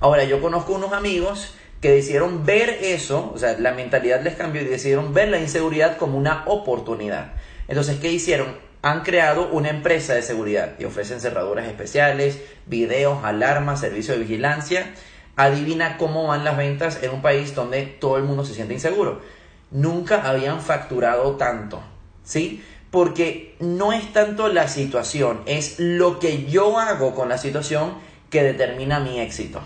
Ahora, 0.00 0.24
yo 0.24 0.40
conozco 0.40 0.72
unos 0.72 0.92
amigos 0.92 1.54
que 1.80 1.90
decidieron 1.90 2.46
ver 2.46 2.70
eso, 2.70 3.32
o 3.34 3.38
sea, 3.38 3.58
la 3.58 3.72
mentalidad 3.72 4.22
les 4.22 4.36
cambió 4.36 4.62
y 4.62 4.66
decidieron 4.66 5.12
ver 5.12 5.28
la 5.28 5.40
inseguridad 5.40 5.96
como 5.96 6.16
una 6.16 6.44
oportunidad. 6.46 7.32
Entonces, 7.66 7.98
¿qué 7.98 8.10
hicieron? 8.12 8.56
Han 8.82 9.02
creado 9.02 9.48
una 9.50 9.70
empresa 9.70 10.14
de 10.14 10.22
seguridad 10.22 10.74
y 10.78 10.84
ofrecen 10.84 11.20
cerraduras 11.20 11.66
especiales, 11.66 12.40
videos, 12.66 13.24
alarmas, 13.24 13.80
servicio 13.80 14.14
de 14.14 14.20
vigilancia. 14.20 14.92
Adivina 15.34 15.96
cómo 15.98 16.26
van 16.26 16.44
las 16.44 16.56
ventas 16.56 17.02
en 17.02 17.10
un 17.10 17.22
país 17.22 17.54
donde 17.54 17.82
todo 17.82 18.16
el 18.16 18.24
mundo 18.24 18.44
se 18.44 18.54
siente 18.54 18.74
inseguro. 18.74 19.20
Nunca 19.70 20.28
habían 20.28 20.60
facturado 20.60 21.36
tanto, 21.36 21.82
¿sí? 22.22 22.62
Porque 22.92 23.56
no 23.58 23.92
es 23.92 24.12
tanto 24.12 24.46
la 24.46 24.68
situación, 24.68 25.40
es 25.46 25.80
lo 25.80 26.20
que 26.20 26.44
yo 26.44 26.78
hago 26.78 27.16
con 27.16 27.28
la 27.28 27.38
situación 27.38 27.94
que 28.30 28.44
determina 28.44 29.00
mi 29.00 29.18
éxito, 29.18 29.60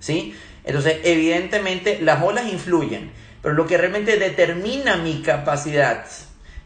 ¿sí? 0.00 0.34
Entonces, 0.64 0.98
evidentemente, 1.04 2.00
las 2.02 2.22
olas 2.22 2.52
influyen, 2.52 3.12
pero 3.40 3.54
lo 3.54 3.66
que 3.66 3.78
realmente 3.78 4.18
determina 4.18 4.96
mi 4.96 5.22
capacidad 5.22 6.04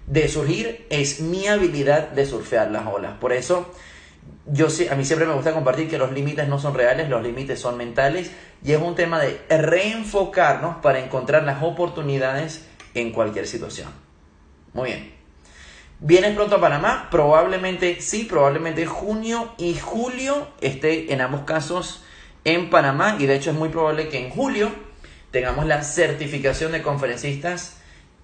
de 0.06 0.28
surgir 0.28 0.87
es 0.90 1.20
mi 1.20 1.46
habilidad 1.46 2.08
de 2.08 2.26
surfear 2.26 2.70
las 2.70 2.87
olas. 2.87 3.14
Por 3.20 3.32
eso, 3.32 3.70
yo 4.46 4.68
a 4.90 4.94
mí 4.94 5.04
siempre 5.04 5.26
me 5.26 5.35
gusta 5.35 5.52
compartir 5.52 5.88
que 5.88 5.99
los 5.99 6.12
límites 6.12 6.49
no 6.49 6.58
son 6.58 6.75
reales, 6.75 7.08
los 7.08 7.23
límites 7.23 7.61
son 7.61 7.76
mentales 7.76 8.30
y 8.64 8.73
es 8.73 8.80
un 8.80 8.94
tema 8.94 9.20
de 9.20 9.38
reenfocarnos 9.49 10.76
para 10.76 11.00
encontrar 11.00 11.42
las 11.44 11.62
oportunidades 11.62 12.66
en 12.94 13.12
cualquier 13.12 13.46
situación. 13.46 13.90
Muy 14.73 14.90
bien. 14.90 15.15
¿Vienes 15.99 16.35
pronto 16.35 16.57
a 16.57 16.61
Panamá? 16.61 17.09
Probablemente 17.11 18.03
sí, 18.03 18.25
probablemente 18.25 18.85
junio 18.85 19.55
y 19.57 19.75
julio 19.76 20.49
esté 20.61 21.11
en 21.15 21.23
ambos 21.23 21.43
casos 21.43 22.05
en 22.45 22.69
Panamá 22.69 23.17
y 23.19 23.25
de 23.25 23.35
hecho 23.35 23.50
es 23.50 23.57
muy 23.57 23.71
probable 23.71 24.09
que 24.11 24.23
en 24.23 24.31
julio 24.31 24.71
tengamos 25.31 25.65
la 25.65 25.83
certificación 25.83 26.73
de 26.73 26.83
conferencistas 26.83 27.79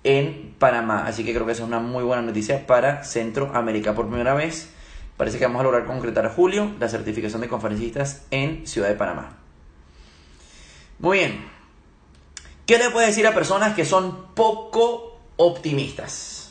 en 0.05 0.55
Panamá. 0.59 1.07
Así 1.07 1.25
que 1.25 1.33
creo 1.33 1.47
que 1.47 1.53
es 1.53 1.61
una 1.61 1.79
muy 1.81 2.05
buena 2.05 2.21
noticia 2.21 2.67
para 2.67 3.05
Centroamérica. 3.05 3.95
Por 3.95 4.07
primera 4.07 4.35
vez 4.35 4.69
parece 5.17 5.39
que 5.39 5.47
vamos 5.47 5.61
a 5.61 5.65
lograr 5.65 5.87
concretar 5.87 6.31
julio 6.35 6.73
la 6.79 6.91
certificación 6.91 7.41
de 7.41 7.49
conferencistas 7.49 8.27
en 8.31 8.67
Ciudad 8.67 8.89
de 8.89 8.97
Panamá. 8.97 9.39
Muy 10.99 11.21
bien. 11.21 11.47
¿Qué 12.67 12.77
le 12.77 12.91
puedo 12.91 13.07
decir 13.07 13.27
a 13.27 13.33
personas 13.33 13.75
que 13.75 13.87
son 13.87 14.35
poco 14.35 15.21
optimistas? 15.37 16.42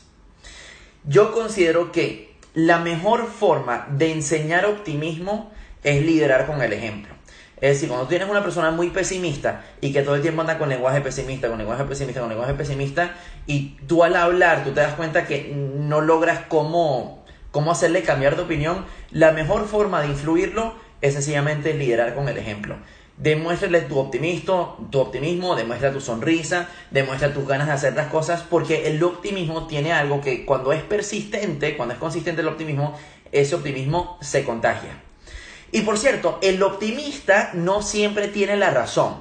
Yo 1.03 1.31
considero 1.31 1.91
que 1.91 2.35
la 2.53 2.77
mejor 2.77 3.27
forma 3.27 3.87
de 3.89 4.11
enseñar 4.11 4.65
optimismo 4.65 5.51
es 5.83 6.03
liderar 6.03 6.45
con 6.45 6.61
el 6.61 6.73
ejemplo. 6.73 7.13
Es 7.59 7.75
decir, 7.75 7.89
cuando 7.89 8.07
tienes 8.07 8.29
una 8.29 8.43
persona 8.43 8.71
muy 8.71 8.89
pesimista 8.89 9.63
y 9.81 9.93
que 9.93 10.01
todo 10.01 10.15
el 10.15 10.21
tiempo 10.21 10.41
anda 10.41 10.57
con 10.57 10.69
lenguaje 10.69 11.01
pesimista, 11.01 11.47
con 11.47 11.57
lenguaje 11.57 11.83
pesimista, 11.85 12.19
con 12.19 12.29
lenguaje 12.29 12.53
pesimista, 12.53 13.15
y 13.47 13.77
tú 13.87 14.03
al 14.03 14.15
hablar, 14.15 14.63
tú 14.63 14.71
te 14.71 14.81
das 14.81 14.95
cuenta 14.95 15.25
que 15.25 15.53
no 15.55 16.01
logras 16.01 16.41
cómo, 16.47 17.23
cómo 17.51 17.71
hacerle 17.71 18.03
cambiar 18.03 18.35
de 18.35 18.43
opinión, 18.43 18.85
la 19.11 19.31
mejor 19.31 19.67
forma 19.67 20.01
de 20.01 20.07
influirlo 20.07 20.75
es 21.01 21.13
sencillamente 21.13 21.73
liderar 21.73 22.13
con 22.13 22.29
el 22.29 22.37
ejemplo. 22.37 22.77
Demuéstrale 23.17 23.81
tu 23.81 23.99
optimismo, 23.99 24.87
tu 24.91 24.99
optimismo, 24.99 25.55
demuestra 25.55 25.91
tu 25.91 26.01
sonrisa, 26.01 26.69
demuestra 26.89 27.33
tus 27.33 27.47
ganas 27.47 27.67
de 27.67 27.73
hacer 27.73 27.93
las 27.93 28.07
cosas, 28.07 28.43
porque 28.49 28.87
el 28.87 29.03
optimismo 29.03 29.67
tiene 29.67 29.93
algo 29.93 30.21
que 30.21 30.45
cuando 30.45 30.73
es 30.73 30.81
persistente, 30.81 31.77
cuando 31.77 31.93
es 31.93 31.99
consistente 31.99 32.41
el 32.41 32.47
optimismo, 32.47 32.97
ese 33.31 33.55
optimismo 33.55 34.17
se 34.21 34.43
contagia. 34.43 35.01
Y 35.71 35.81
por 35.81 35.97
cierto, 35.97 36.39
el 36.41 36.61
optimista 36.63 37.51
no 37.53 37.81
siempre 37.81 38.27
tiene 38.27 38.57
la 38.57 38.71
razón. 38.71 39.15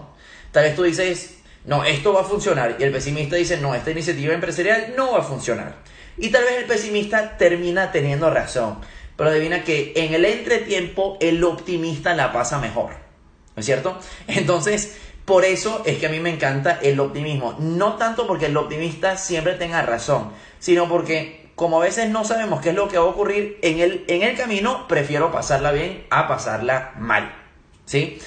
Tal 0.50 0.64
vez 0.64 0.74
tú 0.74 0.82
dices, 0.82 1.38
no, 1.64 1.84
esto 1.84 2.12
va 2.12 2.22
a 2.22 2.24
funcionar. 2.24 2.76
Y 2.78 2.82
el 2.82 2.92
pesimista 2.92 3.36
dice, 3.36 3.58
no, 3.58 3.74
esta 3.74 3.90
iniciativa 3.90 4.34
empresarial 4.34 4.94
no 4.96 5.12
va 5.12 5.18
a 5.18 5.22
funcionar. 5.22 5.76
Y 6.16 6.30
tal 6.30 6.44
vez 6.44 6.54
el 6.58 6.64
pesimista 6.64 7.36
termina 7.36 7.92
teniendo 7.92 8.30
razón. 8.30 8.78
Pero 9.16 9.30
adivina 9.30 9.62
que 9.62 9.92
en 9.96 10.14
el 10.14 10.24
entretiempo 10.24 11.18
el 11.20 11.44
optimista 11.44 12.14
la 12.14 12.32
pasa 12.32 12.58
mejor. 12.58 13.09
¿No 13.56 13.60
es 13.60 13.66
cierto? 13.66 13.98
Entonces, 14.26 14.96
por 15.24 15.44
eso 15.44 15.82
es 15.84 15.98
que 15.98 16.06
a 16.06 16.10
mí 16.10 16.20
me 16.20 16.30
encanta 16.30 16.78
el 16.82 16.98
optimismo. 16.98 17.54
No 17.58 17.94
tanto 17.94 18.26
porque 18.26 18.46
el 18.46 18.56
optimista 18.56 19.16
siempre 19.16 19.54
tenga 19.54 19.82
razón, 19.82 20.32
sino 20.58 20.88
porque 20.88 21.50
como 21.54 21.80
a 21.80 21.84
veces 21.84 22.08
no 22.08 22.24
sabemos 22.24 22.60
qué 22.60 22.70
es 22.70 22.74
lo 22.74 22.88
que 22.88 22.98
va 22.98 23.04
a 23.04 23.08
ocurrir 23.08 23.58
en 23.62 23.80
el, 23.80 24.04
en 24.08 24.22
el 24.22 24.36
camino, 24.36 24.88
prefiero 24.88 25.30
pasarla 25.30 25.72
bien 25.72 26.06
a 26.10 26.26
pasarla 26.26 26.94
mal. 26.98 27.34
¿Sí? 27.84 28.18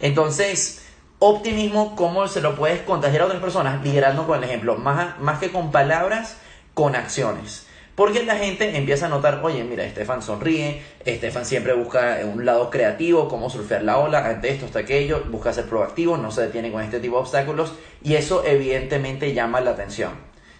Entonces, 0.00 0.84
optimismo, 1.18 1.94
¿cómo 1.94 2.26
se 2.26 2.40
lo 2.40 2.56
puedes 2.56 2.80
contagiar 2.80 3.22
a 3.22 3.26
otras 3.26 3.40
personas? 3.40 3.82
Liderando 3.84 4.26
con 4.26 4.38
el 4.38 4.44
ejemplo, 4.44 4.76
más, 4.76 5.18
más 5.20 5.38
que 5.38 5.52
con 5.52 5.70
palabras, 5.70 6.38
con 6.74 6.96
acciones. 6.96 7.66
Porque 7.94 8.22
la 8.22 8.36
gente 8.36 8.76
empieza 8.76 9.06
a 9.06 9.08
notar, 9.08 9.40
oye, 9.42 9.62
mira, 9.64 9.84
Estefan 9.84 10.22
sonríe, 10.22 10.82
Estefan 11.04 11.44
siempre 11.44 11.74
busca 11.74 12.18
un 12.24 12.44
lado 12.46 12.70
creativo, 12.70 13.28
cómo 13.28 13.50
surfear 13.50 13.82
la 13.82 13.98
ola, 13.98 14.26
ante 14.26 14.50
esto, 14.50 14.66
hasta 14.66 14.78
aquello, 14.78 15.24
busca 15.30 15.52
ser 15.52 15.66
proactivo, 15.66 16.16
no 16.16 16.30
se 16.30 16.42
detiene 16.42 16.72
con 16.72 16.82
este 16.82 17.00
tipo 17.00 17.16
de 17.16 17.22
obstáculos 17.22 17.74
y 18.02 18.14
eso 18.14 18.44
evidentemente 18.46 19.34
llama 19.34 19.60
la 19.60 19.72
atención. 19.72 20.12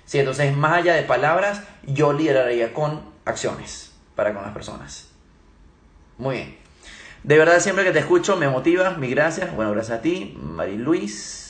Sí, 0.05 0.19
entonces, 0.19 0.55
más 0.57 0.73
allá 0.79 0.95
de 0.95 1.03
palabras, 1.03 1.63
yo 1.87 2.13
lideraría 2.13 2.75
con 2.75 3.03
acciones 3.25 3.93
para 4.17 4.35
con 4.35 4.43
las 4.43 4.53
personas. 4.53 5.09
Muy 6.19 6.37
bien. 6.37 6.57
De 7.23 7.39
verdad, 7.39 7.61
siempre 7.61 7.85
que 7.85 7.93
te 7.93 8.01
escucho 8.01 8.37
me 8.37 8.49
motivas. 8.49 8.99
Mi 8.99 9.09
gracias. 9.09 9.55
Bueno, 9.55 9.73
gracias 9.73 9.99
a 9.99 10.03
ti, 10.03 10.37
Mari 10.41 10.77
Luis. 10.77 11.50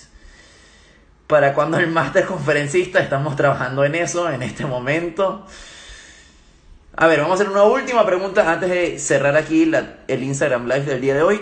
¿Para 1.31 1.55
cuando 1.55 1.79
el 1.79 1.87
máster 1.87 2.27
conferencista? 2.27 2.99
Estamos 2.99 3.37
trabajando 3.37 3.85
en 3.85 3.95
eso 3.95 4.29
en 4.29 4.43
este 4.43 4.67
momento. 4.67 5.47
A 6.97 7.07
ver, 7.07 7.21
vamos 7.21 7.39
a 7.39 7.43
hacer 7.45 7.53
una 7.53 7.63
última 7.63 8.05
pregunta 8.05 8.51
antes 8.51 8.69
de 8.69 8.99
cerrar 8.99 9.37
aquí 9.37 9.71
el 10.09 10.23
Instagram 10.25 10.65
Live 10.67 10.87
del 10.87 11.01
día 11.01 11.15
de 11.15 11.23
hoy. 11.23 11.41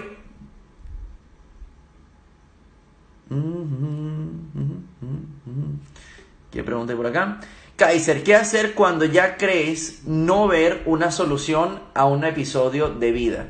¿Qué 6.50 6.62
pregunta 6.62 6.94
por 6.94 7.06
acá? 7.06 7.40
Kaiser, 7.76 8.22
¿qué 8.22 8.34
hacer 8.34 8.74
cuando 8.74 9.06
ya 9.06 9.38
crees 9.38 10.02
no 10.04 10.48
ver 10.48 10.82
una 10.84 11.10
solución 11.10 11.80
a 11.94 12.04
un 12.04 12.24
episodio 12.24 12.90
de 12.90 13.10
vida? 13.10 13.46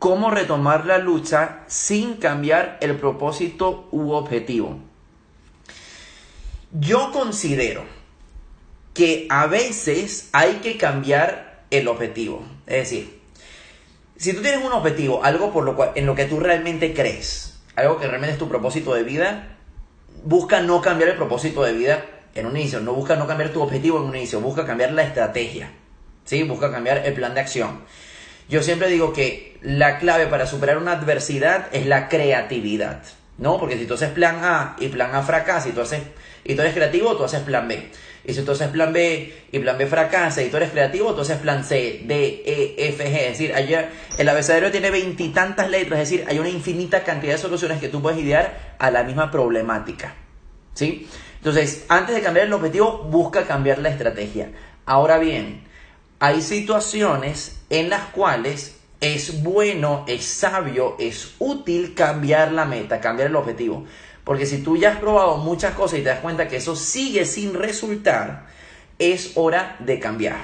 ¿Cómo 0.00 0.32
retomar 0.32 0.86
la 0.86 0.98
lucha 0.98 1.60
sin 1.68 2.14
cambiar 2.16 2.78
el 2.80 2.96
propósito 2.96 3.86
u 3.92 4.10
objetivo? 4.10 4.87
Yo 6.72 7.12
considero 7.12 7.84
que 8.94 9.26
a 9.30 9.46
veces 9.46 10.28
hay 10.32 10.54
que 10.56 10.76
cambiar 10.76 11.64
el 11.70 11.88
objetivo. 11.88 12.44
Es 12.66 12.90
decir, 12.90 13.20
si 14.16 14.32
tú 14.32 14.42
tienes 14.42 14.64
un 14.64 14.72
objetivo, 14.72 15.24
algo 15.24 15.52
por 15.52 15.64
lo 15.64 15.76
cual, 15.76 15.92
en 15.94 16.06
lo 16.06 16.14
que 16.14 16.24
tú 16.24 16.40
realmente 16.40 16.92
crees, 16.92 17.60
algo 17.76 17.98
que 17.98 18.06
realmente 18.06 18.32
es 18.32 18.38
tu 18.38 18.48
propósito 18.48 18.94
de 18.94 19.04
vida, 19.04 19.56
busca 20.24 20.60
no 20.60 20.82
cambiar 20.82 21.10
el 21.10 21.16
propósito 21.16 21.62
de 21.62 21.72
vida 21.72 22.04
en 22.34 22.46
un 22.46 22.56
inicio. 22.56 22.80
No 22.80 22.92
busca 22.92 23.16
no 23.16 23.26
cambiar 23.26 23.52
tu 23.52 23.62
objetivo 23.62 23.98
en 23.98 24.04
un 24.04 24.16
inicio, 24.16 24.40
busca 24.40 24.66
cambiar 24.66 24.92
la 24.92 25.02
estrategia. 25.02 25.70
¿sí? 26.24 26.42
Busca 26.42 26.70
cambiar 26.70 27.06
el 27.06 27.14
plan 27.14 27.34
de 27.34 27.40
acción. 27.40 27.80
Yo 28.48 28.62
siempre 28.62 28.88
digo 28.88 29.12
que 29.12 29.58
la 29.62 29.98
clave 29.98 30.26
para 30.26 30.46
superar 30.46 30.78
una 30.78 30.92
adversidad 30.92 31.68
es 31.72 31.86
la 31.86 32.08
creatividad. 32.08 33.02
¿no? 33.38 33.58
Porque 33.58 33.78
si 33.78 33.86
tú 33.86 33.94
haces 33.94 34.10
plan 34.10 34.40
A 34.42 34.76
y 34.80 34.88
plan 34.88 35.14
A 35.14 35.22
fracasa 35.22 35.68
y 35.68 35.72
tú, 35.72 35.80
haces, 35.80 36.02
y 36.48 36.54
tú 36.54 36.62
eres 36.62 36.74
creativo, 36.74 37.14
tú 37.14 37.24
haces 37.24 37.42
plan 37.42 37.68
B. 37.68 37.90
Y 38.24 38.32
si 38.32 38.42
tú 38.42 38.52
haces 38.52 38.68
plan 38.68 38.92
B 38.92 39.32
y 39.52 39.58
plan 39.58 39.76
B 39.76 39.86
fracasa 39.86 40.42
y 40.42 40.48
tú 40.48 40.56
eres 40.56 40.70
creativo, 40.70 41.14
tú 41.14 41.20
haces 41.20 41.36
plan 41.36 41.62
C, 41.62 42.02
D, 42.04 42.42
E, 42.44 42.88
F, 42.88 43.04
G. 43.04 43.14
Es 43.14 43.38
decir, 43.38 43.54
el 44.16 44.28
abecedario 44.28 44.70
tiene 44.72 44.90
veintitantas 44.90 45.68
letras, 45.68 46.00
es 46.00 46.10
decir, 46.10 46.26
hay 46.26 46.38
una 46.38 46.48
infinita 46.48 47.04
cantidad 47.04 47.34
de 47.34 47.38
soluciones 47.38 47.80
que 47.80 47.88
tú 47.88 48.00
puedes 48.00 48.18
idear 48.18 48.76
a 48.78 48.90
la 48.90 49.04
misma 49.04 49.30
problemática. 49.30 50.14
¿Sí? 50.72 51.06
Entonces, 51.36 51.84
antes 51.88 52.14
de 52.14 52.22
cambiar 52.22 52.46
el 52.46 52.52
objetivo, 52.54 53.04
busca 53.10 53.46
cambiar 53.46 53.78
la 53.78 53.90
estrategia. 53.90 54.50
Ahora 54.86 55.18
bien, 55.18 55.64
hay 56.18 56.40
situaciones 56.40 57.60
en 57.68 57.90
las 57.90 58.06
cuales 58.06 58.76
es 59.00 59.42
bueno, 59.42 60.06
es 60.08 60.24
sabio, 60.24 60.96
es 60.98 61.34
útil 61.38 61.94
cambiar 61.94 62.52
la 62.52 62.64
meta, 62.64 63.00
cambiar 63.00 63.28
el 63.28 63.36
objetivo. 63.36 63.84
Porque 64.28 64.44
si 64.44 64.58
tú 64.58 64.76
ya 64.76 64.90
has 64.90 64.98
probado 64.98 65.38
muchas 65.38 65.72
cosas 65.72 66.00
y 66.00 66.02
te 66.02 66.10
das 66.10 66.20
cuenta 66.20 66.48
que 66.48 66.56
eso 66.56 66.76
sigue 66.76 67.24
sin 67.24 67.54
resultar, 67.54 68.46
es 68.98 69.32
hora 69.36 69.76
de 69.78 69.98
cambiar. 69.98 70.36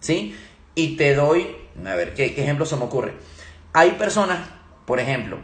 ¿Sí? 0.00 0.34
Y 0.74 0.96
te 0.96 1.14
doy, 1.14 1.54
a 1.84 1.94
ver, 1.94 2.14
¿qué, 2.14 2.34
qué 2.34 2.42
ejemplo 2.42 2.64
se 2.64 2.74
me 2.76 2.84
ocurre? 2.84 3.12
Hay 3.74 3.90
personas, 3.90 4.48
por 4.86 4.98
ejemplo, 4.98 5.36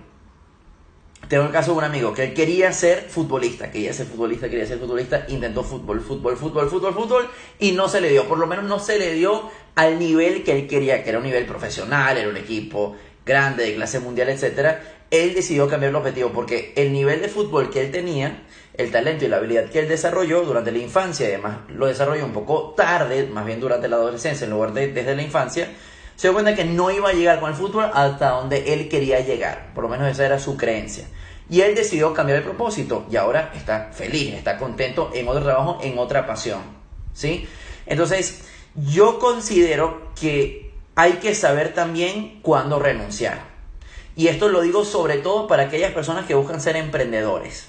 tengo 1.28 1.44
el 1.44 1.52
caso 1.52 1.72
de 1.72 1.76
un 1.76 1.84
amigo 1.84 2.14
que 2.14 2.32
quería 2.32 2.72
ser 2.72 3.02
futbolista, 3.10 3.70
quería 3.70 3.92
ser 3.92 4.06
futbolista, 4.06 4.48
quería 4.48 4.64
ser 4.64 4.78
futbolista, 4.78 5.26
intentó 5.28 5.62
fútbol, 5.62 6.00
fútbol, 6.00 6.38
fútbol, 6.38 6.70
fútbol, 6.70 6.94
fútbol 6.94 7.30
y 7.58 7.72
no 7.72 7.86
se 7.90 8.00
le 8.00 8.08
dio, 8.08 8.26
por 8.26 8.38
lo 8.38 8.46
menos 8.46 8.64
no 8.64 8.78
se 8.78 8.98
le 8.98 9.12
dio 9.12 9.50
al 9.74 9.98
nivel 9.98 10.42
que 10.42 10.52
él 10.52 10.66
quería, 10.66 11.04
que 11.04 11.10
era 11.10 11.18
un 11.18 11.24
nivel 11.24 11.44
profesional, 11.44 12.16
era 12.16 12.30
un 12.30 12.38
equipo 12.38 12.96
grande, 13.26 13.64
de 13.64 13.74
clase 13.74 14.00
mundial, 14.00 14.30
etcétera, 14.30 14.97
él 15.10 15.34
decidió 15.34 15.68
cambiar 15.68 15.90
el 15.90 15.96
objetivo 15.96 16.30
porque 16.30 16.72
el 16.76 16.92
nivel 16.92 17.20
de 17.20 17.28
fútbol 17.28 17.70
que 17.70 17.80
él 17.80 17.90
tenía, 17.90 18.44
el 18.74 18.90
talento 18.90 19.24
y 19.24 19.28
la 19.28 19.38
habilidad 19.38 19.70
que 19.70 19.80
él 19.80 19.88
desarrolló 19.88 20.42
durante 20.42 20.70
la 20.70 20.78
infancia, 20.78 21.26
además 21.26 21.58
lo 21.68 21.86
desarrolló 21.86 22.24
un 22.24 22.32
poco 22.32 22.74
tarde, 22.76 23.26
más 23.26 23.44
bien 23.44 23.60
durante 23.60 23.88
la 23.88 23.96
adolescencia 23.96 24.44
en 24.44 24.50
lugar 24.50 24.72
de 24.72 24.92
desde 24.92 25.16
la 25.16 25.22
infancia, 25.22 25.68
se 26.14 26.28
dio 26.28 26.34
cuenta 26.34 26.54
que 26.54 26.64
no 26.64 26.90
iba 26.90 27.10
a 27.10 27.12
llegar 27.12 27.40
con 27.40 27.50
el 27.50 27.56
fútbol 27.56 27.90
hasta 27.92 28.30
donde 28.30 28.74
él 28.74 28.88
quería 28.88 29.20
llegar, 29.20 29.72
por 29.74 29.84
lo 29.84 29.90
menos 29.90 30.08
esa 30.08 30.26
era 30.26 30.38
su 30.38 30.56
creencia. 30.56 31.06
Y 31.50 31.62
él 31.62 31.74
decidió 31.74 32.12
cambiar 32.12 32.38
el 32.38 32.44
propósito 32.44 33.06
y 33.10 33.16
ahora 33.16 33.52
está 33.54 33.90
feliz, 33.92 34.34
está 34.34 34.58
contento 34.58 35.10
en 35.14 35.26
otro 35.28 35.42
trabajo, 35.42 35.78
en 35.82 35.98
otra 35.98 36.26
pasión. 36.26 36.60
¿Sí? 37.14 37.48
Entonces, 37.86 38.42
yo 38.74 39.18
considero 39.18 40.12
que 40.20 40.72
hay 40.94 41.14
que 41.14 41.34
saber 41.34 41.72
también 41.72 42.40
cuándo 42.42 42.78
renunciar. 42.78 43.57
Y 44.18 44.26
esto 44.26 44.48
lo 44.48 44.62
digo 44.62 44.84
sobre 44.84 45.18
todo 45.18 45.46
para 45.46 45.62
aquellas 45.62 45.92
personas 45.92 46.26
que 46.26 46.34
buscan 46.34 46.60
ser 46.60 46.74
emprendedores. 46.74 47.66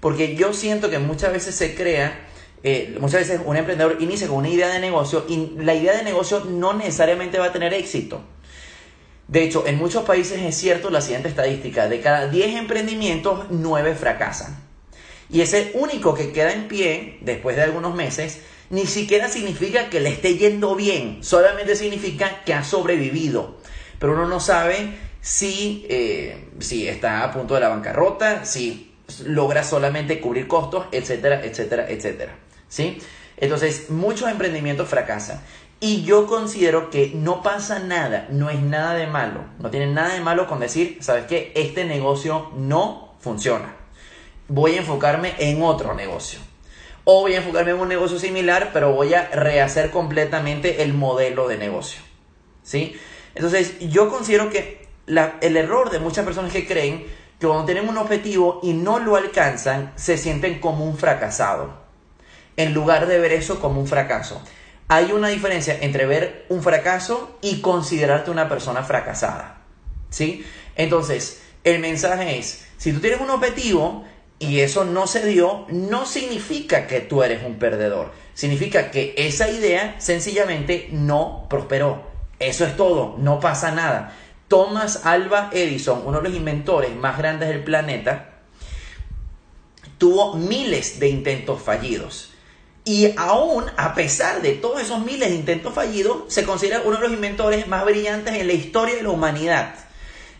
Porque 0.00 0.34
yo 0.34 0.52
siento 0.52 0.90
que 0.90 0.98
muchas 0.98 1.32
veces 1.32 1.54
se 1.54 1.76
crea, 1.76 2.26
eh, 2.64 2.96
muchas 2.98 3.20
veces 3.20 3.40
un 3.44 3.56
emprendedor 3.56 3.98
inicia 4.00 4.26
con 4.26 4.38
una 4.38 4.48
idea 4.48 4.66
de 4.66 4.80
negocio 4.80 5.24
y 5.28 5.52
la 5.58 5.76
idea 5.76 5.96
de 5.96 6.02
negocio 6.02 6.40
no 6.40 6.72
necesariamente 6.72 7.38
va 7.38 7.46
a 7.46 7.52
tener 7.52 7.72
éxito. 7.72 8.20
De 9.28 9.44
hecho, 9.44 9.64
en 9.64 9.78
muchos 9.78 10.02
países 10.02 10.42
es 10.42 10.56
cierto 10.56 10.90
la 10.90 11.00
siguiente 11.00 11.28
estadística, 11.28 11.88
de 11.88 12.00
cada 12.00 12.26
10 12.26 12.56
emprendimientos, 12.56 13.46
9 13.50 13.94
fracasan. 13.94 14.60
Y 15.30 15.40
ese 15.42 15.70
único 15.74 16.14
que 16.14 16.32
queda 16.32 16.52
en 16.52 16.66
pie 16.66 17.18
después 17.20 17.54
de 17.54 17.62
algunos 17.62 17.94
meses 17.94 18.40
ni 18.70 18.86
siquiera 18.86 19.28
significa 19.28 19.88
que 19.88 20.00
le 20.00 20.08
esté 20.08 20.36
yendo 20.36 20.74
bien, 20.74 21.22
solamente 21.22 21.76
significa 21.76 22.42
que 22.44 22.54
ha 22.54 22.64
sobrevivido. 22.64 23.58
Pero 24.00 24.14
uno 24.14 24.26
no 24.26 24.40
sabe 24.40 25.11
si, 25.22 25.86
eh, 25.88 26.48
si 26.58 26.88
está 26.88 27.22
a 27.22 27.30
punto 27.30 27.54
de 27.54 27.60
la 27.60 27.68
bancarrota, 27.68 28.44
si 28.44 28.92
logra 29.24 29.62
solamente 29.62 30.20
cubrir 30.20 30.48
costos, 30.48 30.86
etcétera, 30.90 31.42
etcétera, 31.44 31.88
etcétera. 31.88 32.34
¿Sí? 32.68 32.98
Entonces, 33.36 33.88
muchos 33.90 34.28
emprendimientos 34.28 34.88
fracasan. 34.88 35.40
Y 35.78 36.02
yo 36.02 36.26
considero 36.26 36.90
que 36.90 37.12
no 37.14 37.42
pasa 37.42 37.78
nada, 37.78 38.26
no 38.30 38.50
es 38.50 38.60
nada 38.60 38.94
de 38.94 39.06
malo, 39.06 39.44
no 39.58 39.70
tiene 39.70 39.86
nada 39.86 40.14
de 40.14 40.20
malo 40.20 40.46
con 40.46 40.60
decir, 40.60 40.98
¿sabes 41.00 41.26
qué? 41.26 41.52
Este 41.54 41.84
negocio 41.84 42.50
no 42.56 43.14
funciona. 43.20 43.76
Voy 44.48 44.74
a 44.74 44.78
enfocarme 44.78 45.34
en 45.38 45.62
otro 45.62 45.94
negocio. 45.94 46.40
O 47.04 47.22
voy 47.22 47.34
a 47.34 47.38
enfocarme 47.38 47.72
en 47.72 47.80
un 47.80 47.88
negocio 47.88 48.18
similar, 48.18 48.70
pero 48.72 48.92
voy 48.92 49.14
a 49.14 49.28
rehacer 49.30 49.90
completamente 49.90 50.82
el 50.82 50.94
modelo 50.94 51.48
de 51.48 51.58
negocio. 51.58 52.00
¿Sí? 52.62 52.96
Entonces, 53.34 53.78
yo 53.80 54.08
considero 54.08 54.50
que 54.50 54.81
el 55.40 55.56
error 55.56 55.90
de 55.90 55.98
muchas 55.98 56.24
personas 56.24 56.52
que 56.52 56.66
creen 56.66 57.06
que 57.38 57.46
cuando 57.46 57.64
tienen 57.64 57.88
un 57.88 57.98
objetivo 57.98 58.60
y 58.62 58.72
no 58.72 58.98
lo 58.98 59.16
alcanzan, 59.16 59.92
se 59.96 60.16
sienten 60.16 60.60
como 60.60 60.84
un 60.84 60.96
fracasado. 60.96 61.82
En 62.56 62.72
lugar 62.74 63.06
de 63.06 63.18
ver 63.18 63.32
eso 63.32 63.60
como 63.60 63.80
un 63.80 63.86
fracaso. 63.86 64.42
Hay 64.88 65.12
una 65.12 65.28
diferencia 65.28 65.78
entre 65.80 66.06
ver 66.06 66.46
un 66.50 66.62
fracaso 66.62 67.38
y 67.40 67.60
considerarte 67.60 68.30
una 68.30 68.48
persona 68.48 68.82
fracasada. 68.82 69.62
¿Sí? 70.10 70.44
Entonces, 70.76 71.42
el 71.64 71.78
mensaje 71.80 72.38
es, 72.38 72.66
si 72.76 72.92
tú 72.92 73.00
tienes 73.00 73.20
un 73.20 73.30
objetivo 73.30 74.04
y 74.38 74.60
eso 74.60 74.84
no 74.84 75.06
se 75.06 75.24
dio, 75.24 75.66
no 75.70 76.04
significa 76.04 76.86
que 76.86 77.00
tú 77.00 77.22
eres 77.22 77.44
un 77.44 77.58
perdedor. 77.58 78.12
Significa 78.34 78.90
que 78.90 79.14
esa 79.16 79.48
idea 79.48 79.94
sencillamente 79.98 80.88
no 80.90 81.46
prosperó. 81.48 82.10
Eso 82.38 82.64
es 82.64 82.76
todo, 82.76 83.16
no 83.18 83.40
pasa 83.40 83.70
nada. 83.70 84.14
Thomas 84.52 85.06
Alva 85.06 85.48
Edison, 85.50 86.02
uno 86.04 86.20
de 86.20 86.28
los 86.28 86.36
inventores 86.36 86.94
más 86.94 87.16
grandes 87.16 87.48
del 87.48 87.64
planeta, 87.64 88.34
tuvo 89.96 90.34
miles 90.34 91.00
de 91.00 91.08
intentos 91.08 91.62
fallidos. 91.62 92.34
Y 92.84 93.14
aún, 93.16 93.64
a 93.78 93.94
pesar 93.94 94.42
de 94.42 94.52
todos 94.52 94.82
esos 94.82 95.02
miles 95.06 95.30
de 95.30 95.36
intentos 95.36 95.72
fallidos, 95.72 96.24
se 96.28 96.44
considera 96.44 96.82
uno 96.84 96.96
de 96.96 97.02
los 97.04 97.12
inventores 97.12 97.66
más 97.66 97.86
brillantes 97.86 98.34
en 98.34 98.46
la 98.46 98.52
historia 98.52 98.96
de 98.96 99.04
la 99.04 99.08
humanidad. 99.08 99.74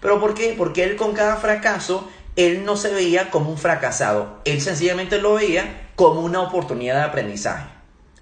¿Pero 0.00 0.20
por 0.20 0.34
qué? 0.34 0.54
Porque 0.58 0.84
él 0.84 0.96
con 0.96 1.14
cada 1.14 1.36
fracaso, 1.36 2.06
él 2.36 2.66
no 2.66 2.76
se 2.76 2.92
veía 2.92 3.30
como 3.30 3.48
un 3.48 3.56
fracasado. 3.56 4.42
Él 4.44 4.60
sencillamente 4.60 5.22
lo 5.22 5.32
veía 5.32 5.88
como 5.96 6.20
una 6.20 6.42
oportunidad 6.42 6.96
de 6.96 7.04
aprendizaje. 7.04 7.71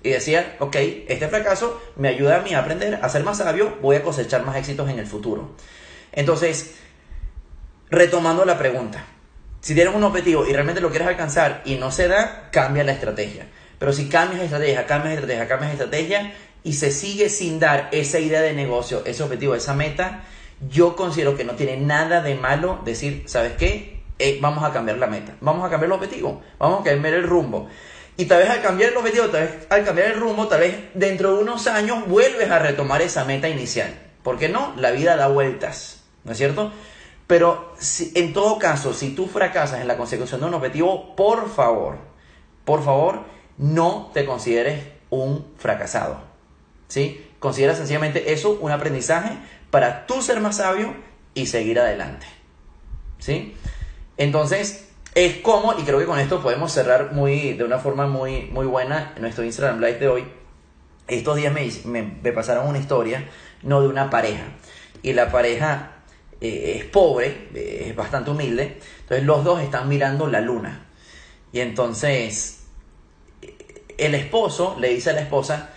Y 0.03 0.11
decía, 0.11 0.57
ok, 0.61 0.77
este 1.09 1.29
fracaso 1.29 1.81
me 1.97 2.09
ayuda 2.09 2.39
a 2.39 2.43
mí 2.43 2.55
a 2.55 2.61
aprender, 2.61 2.99
a 3.03 3.09
ser 3.09 3.23
más 3.23 3.39
sabio, 3.39 3.77
voy 3.83 3.97
a 3.97 4.03
cosechar 4.03 4.45
más 4.45 4.57
éxitos 4.57 4.89
en 4.89 4.99
el 4.99 5.07
futuro. 5.07 5.55
Entonces, 6.13 6.75
retomando 7.91 8.45
la 8.45 8.59
pregunta, 8.59 9.05
si 9.61 9.75
tienes 9.75 9.95
un 9.95 10.03
objetivo 10.05 10.47
y 10.47 10.53
realmente 10.53 10.81
lo 10.81 10.91
quieres 10.91 11.09
alcanzar 11.09 11.63
y 11.67 11.75
no 11.75 11.91
se 11.91 12.09
da, 12.09 12.49
cambia 12.51 12.83
la 12.83 12.93
estrategia. 12.93 13.47
Pero 13.79 13.93
si 13.93 14.09
cambias 14.09 14.43
estrategia, 14.43 14.87
cambias 14.87 15.15
estrategia, 15.15 15.49
cambias 15.49 15.73
estrategia 15.73 16.33
y 16.63 16.75
se 16.75 16.91
sigue 16.91 17.29
sin 17.29 17.61
dar 17.61 17.89
esa 17.93 18.19
idea 18.19 18.41
de 18.41 18.55
negocio, 18.55 19.03
ese 19.05 19.23
objetivo, 19.23 19.55
esa 19.55 19.75
meta, 19.75 20.25
yo 20.69 20.97
considero 20.97 21.37
que 21.37 21.45
no 21.45 21.55
tiene 21.55 21.77
nada 21.79 22.21
de 22.21 22.35
malo 22.35 22.81
decir, 22.85 23.25
¿sabes 23.27 23.53
qué? 23.59 24.01
Eh, 24.19 24.39
vamos 24.41 24.63
a 24.65 24.73
cambiar 24.73 24.99
la 24.99 25.07
meta, 25.07 25.35
vamos 25.41 25.67
a 25.67 25.71
cambiar 25.71 25.87
el 25.87 25.93
objetivo, 25.93 26.43
vamos 26.59 26.83
a 26.83 26.85
cambiar 26.85 27.15
el 27.15 27.23
rumbo. 27.23 27.69
Y 28.17 28.27
tal 28.27 28.39
vez 28.39 28.51
al 28.51 28.63
cambiar 28.63 28.91
el 28.91 28.97
objetivo, 28.97 29.27
tal 29.27 29.43
vez 29.43 29.67
al 29.71 29.85
cambiar 29.85 30.09
el 30.09 30.21
rumbo, 30.21 30.49
tal 30.49 30.61
vez 30.61 30.77
dentro 30.95 31.37
de 31.37 31.43
unos 31.43 31.67
años 31.67 32.07
vuelves 32.07 32.51
a 32.51 32.59
retomar 32.59 33.03
esa 33.03 33.25
meta 33.25 33.49
inicial. 33.49 33.95
¿Por 34.23 34.39
qué 34.39 34.49
no? 34.49 34.75
La 34.77 34.91
vida 34.91 35.17
da 35.17 35.29
vueltas. 35.29 36.01
¿no 36.25 36.33
es 36.33 36.39
cierto? 36.39 36.73
Pero 37.27 37.75
en 38.15 38.33
todo 38.33 38.59
caso, 38.59 38.93
si 38.93 39.15
tú 39.15 39.27
fracasas 39.27 39.81
en 39.81 39.89
la 39.89 39.97
consecución 39.97 40.41
de 40.41 40.47
un 40.47 40.55
objetivo, 40.55 41.15
por 41.15 41.49
favor, 41.49 41.99
por 42.65 42.85
favor, 42.85 43.25
no 43.57 44.11
te 44.13 44.25
consideres 44.25 44.85
un 45.11 45.47
fracasado. 45.57 46.21
¿Sí? 46.89 47.25
Considera 47.39 47.75
sencillamente 47.75 48.33
eso 48.33 48.59
un 48.61 48.73
aprendizaje 48.73 49.39
para 49.71 50.07
tú 50.07 50.23
ser 50.23 50.41
más 50.41 50.57
sabio 50.57 50.95
y 51.35 51.47
seguir 51.47 51.79
adelante. 51.79 52.27
¿Sí? 53.19 53.55
Entonces, 54.17 54.90
es 55.15 55.37
como, 55.39 55.79
y 55.79 55.83
creo 55.83 55.99
que 55.99 56.07
con 56.07 56.19
esto 56.19 56.41
podemos 56.41 56.73
cerrar 56.73 57.13
muy, 57.13 57.55
de 57.55 57.65
una 57.65 57.79
forma 57.79 58.07
muy, 58.07 58.43
muy 58.53 58.67
buena 58.67 59.15
nuestro 59.21 59.45
Instagram 59.45 59.81
Live 59.81 59.99
de 59.99 60.09
hoy. 60.09 60.25
Estos 61.09 61.37
días 61.37 61.53
me, 61.53 61.69
me, 61.85 62.03
me 62.23 62.33
pasaron 62.33 62.69
una 62.69 62.79
historia, 62.79 63.29
no 63.63 63.83
de 63.83 63.89
una 63.89 64.11
pareja. 64.11 64.45
Y 65.03 65.13
la 65.13 65.31
pareja 65.33 65.93
eh, 66.41 66.77
es 66.79 66.85
pobre, 66.85 67.49
eh, 67.55 67.87
es 67.89 67.97
bastante 67.97 68.31
humilde, 68.31 68.79
entonces 69.01 69.27
los 69.27 69.45
dos 69.45 69.61
están 69.61 69.89
mirando 69.89 70.27
la 70.27 70.41
luna. 70.41 70.87
Y 71.53 71.61
entonces 71.61 72.65
el 73.99 74.15
esposo 74.15 74.77
le 74.79 74.89
dice 74.89 75.11
a 75.11 75.13
la 75.13 75.21
esposa, 75.21 75.71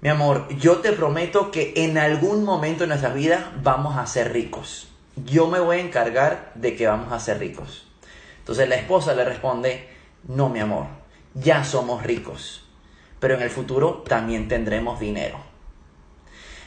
mi 0.00 0.10
amor, 0.10 0.46
yo 0.58 0.76
te 0.76 0.92
prometo 0.92 1.50
que 1.50 1.72
en 1.76 1.98
algún 1.98 2.44
momento 2.44 2.84
de 2.84 2.88
nuestras 2.88 3.14
vidas 3.14 3.44
vamos 3.62 3.96
a 3.96 4.06
ser 4.06 4.32
ricos. 4.32 4.88
Yo 5.16 5.48
me 5.48 5.58
voy 5.58 5.78
a 5.78 5.80
encargar 5.80 6.52
de 6.54 6.76
que 6.76 6.86
vamos 6.86 7.12
a 7.12 7.18
ser 7.18 7.40
ricos. 7.40 7.87
Entonces 8.48 8.70
la 8.70 8.76
esposa 8.76 9.12
le 9.12 9.26
responde, 9.26 9.86
no, 10.26 10.48
mi 10.48 10.58
amor, 10.58 10.86
ya 11.34 11.64
somos 11.64 12.02
ricos, 12.02 12.64
pero 13.20 13.34
en 13.34 13.42
el 13.42 13.50
futuro 13.50 14.02
también 14.08 14.48
tendremos 14.48 14.98
dinero. 14.98 15.38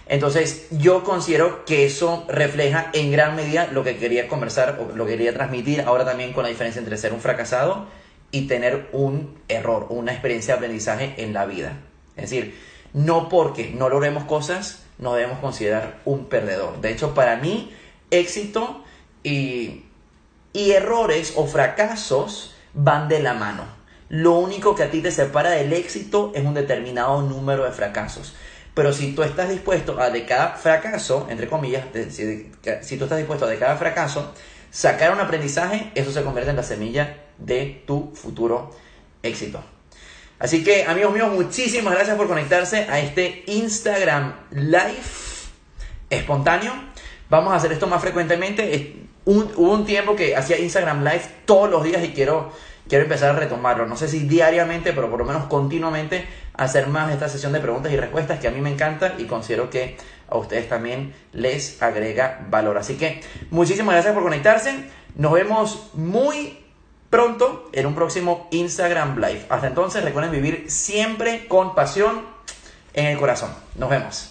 Entonces, 0.05 0.67
yo 0.69 1.03
considero 1.03 1.65
que 1.65 1.87
eso 1.87 2.23
refleja 2.27 2.91
en 2.93 3.11
gran 3.11 3.35
medida 3.35 3.67
lo 3.71 3.83
que 3.83 3.97
quería 3.97 4.27
conversar 4.27 4.77
o 4.79 4.95
lo 4.95 5.07
que 5.07 5.13
quería 5.13 5.33
transmitir 5.33 5.81
ahora 5.81 6.05
también 6.05 6.33
con 6.33 6.43
la 6.43 6.49
diferencia 6.49 6.77
entre 6.77 6.97
ser 6.97 7.13
un 7.13 7.19
fracasado 7.19 7.87
y 8.29 8.45
tener 8.45 8.87
un 8.91 9.39
error, 9.47 9.87
una 9.89 10.11
experiencia 10.11 10.53
de 10.53 10.57
aprendizaje 10.59 11.15
en 11.17 11.33
la 11.33 11.47
vida. 11.47 11.79
Es 12.15 12.29
decir, 12.29 12.59
no 12.93 13.27
porque 13.27 13.71
no 13.71 13.89
logremos 13.89 14.25
cosas, 14.25 14.83
nos 14.99 15.15
debemos 15.15 15.39
considerar 15.39 15.99
un 16.05 16.25
perdedor. 16.25 16.79
De 16.79 16.91
hecho, 16.91 17.15
para 17.15 17.37
mí, 17.37 17.73
éxito 18.11 18.83
y, 19.23 19.85
y 20.53 20.71
errores 20.71 21.33
o 21.35 21.47
fracasos 21.47 22.55
van 22.73 23.07
de 23.07 23.21
la 23.21 23.33
mano. 23.33 23.65
Lo 24.09 24.33
único 24.33 24.75
que 24.75 24.83
a 24.83 24.91
ti 24.91 25.01
te 25.01 25.11
separa 25.11 25.51
del 25.51 25.71
éxito 25.71 26.31
es 26.35 26.43
un 26.43 26.53
determinado 26.53 27.21
número 27.21 27.63
de 27.63 27.71
fracasos. 27.71 28.35
Pero 28.73 28.93
si 28.93 29.13
tú 29.13 29.23
estás 29.23 29.49
dispuesto 29.49 29.99
a 29.99 30.09
de 30.09 30.25
cada 30.25 30.49
fracaso, 30.49 31.27
entre 31.29 31.47
comillas, 31.47 31.85
si, 32.09 32.51
tú 32.97 33.03
estás 33.03 33.17
dispuesto 33.17 33.45
a 33.45 33.49
de 33.49 33.57
cada 33.57 33.75
fracaso 33.77 34.33
sacar 34.69 35.13
un 35.13 35.19
aprendizaje, 35.19 35.91
eso 35.95 36.11
se 36.11 36.23
convierte 36.23 36.51
en 36.51 36.57
la 36.57 36.63
semilla 36.63 37.17
de 37.37 37.83
tu 37.85 38.11
futuro 38.15 38.71
éxito. 39.23 39.61
Así 40.39 40.63
que 40.63 40.85
amigos 40.85 41.13
míos, 41.13 41.31
muchísimas 41.31 41.93
gracias 41.93 42.17
por 42.17 42.27
conectarse 42.27 42.87
a 42.89 42.99
este 42.99 43.43
Instagram 43.47 44.33
Live 44.51 45.03
espontáneo. 46.09 46.73
Vamos 47.29 47.53
a 47.53 47.57
hacer 47.57 47.71
esto 47.71 47.87
más 47.87 48.01
frecuentemente. 48.01 49.07
Hubo 49.25 49.71
un 49.71 49.85
tiempo 49.85 50.15
que 50.15 50.35
hacía 50.35 50.57
Instagram 50.59 51.03
Live 51.03 51.23
todos 51.45 51.69
los 51.69 51.83
días 51.83 52.03
y 52.03 52.09
quiero 52.09 52.51
quiero 52.91 53.05
empezar 53.05 53.29
a 53.29 53.39
retomarlo. 53.39 53.85
No 53.85 53.95
sé 53.95 54.09
si 54.09 54.19
diariamente, 54.19 54.91
pero 54.91 55.09
por 55.09 55.19
lo 55.19 55.25
menos 55.25 55.45
continuamente 55.45 56.27
hacer 56.53 56.87
más 56.87 57.11
esta 57.11 57.29
sesión 57.29 57.53
de 57.53 57.61
preguntas 57.61 57.91
y 57.91 57.95
respuestas 57.95 58.39
que 58.39 58.49
a 58.49 58.51
mí 58.51 58.59
me 58.59 58.69
encanta 58.69 59.15
y 59.17 59.25
considero 59.25 59.69
que 59.69 59.95
a 60.27 60.37
ustedes 60.37 60.67
también 60.67 61.13
les 61.31 61.81
agrega 61.81 62.45
valor. 62.49 62.77
Así 62.77 62.95
que 62.95 63.21
muchísimas 63.49 63.95
gracias 63.95 64.13
por 64.13 64.23
conectarse. 64.23 64.89
Nos 65.15 65.31
vemos 65.31 65.91
muy 65.93 66.59
pronto 67.09 67.69
en 67.71 67.85
un 67.85 67.95
próximo 67.95 68.49
Instagram 68.51 69.17
Live. 69.17 69.45
Hasta 69.49 69.67
entonces 69.67 70.03
recuerden 70.03 70.31
vivir 70.31 70.65
siempre 70.69 71.47
con 71.47 71.75
pasión 71.75 72.25
en 72.93 73.05
el 73.05 73.17
corazón. 73.17 73.51
Nos 73.75 73.89
vemos. 73.89 74.30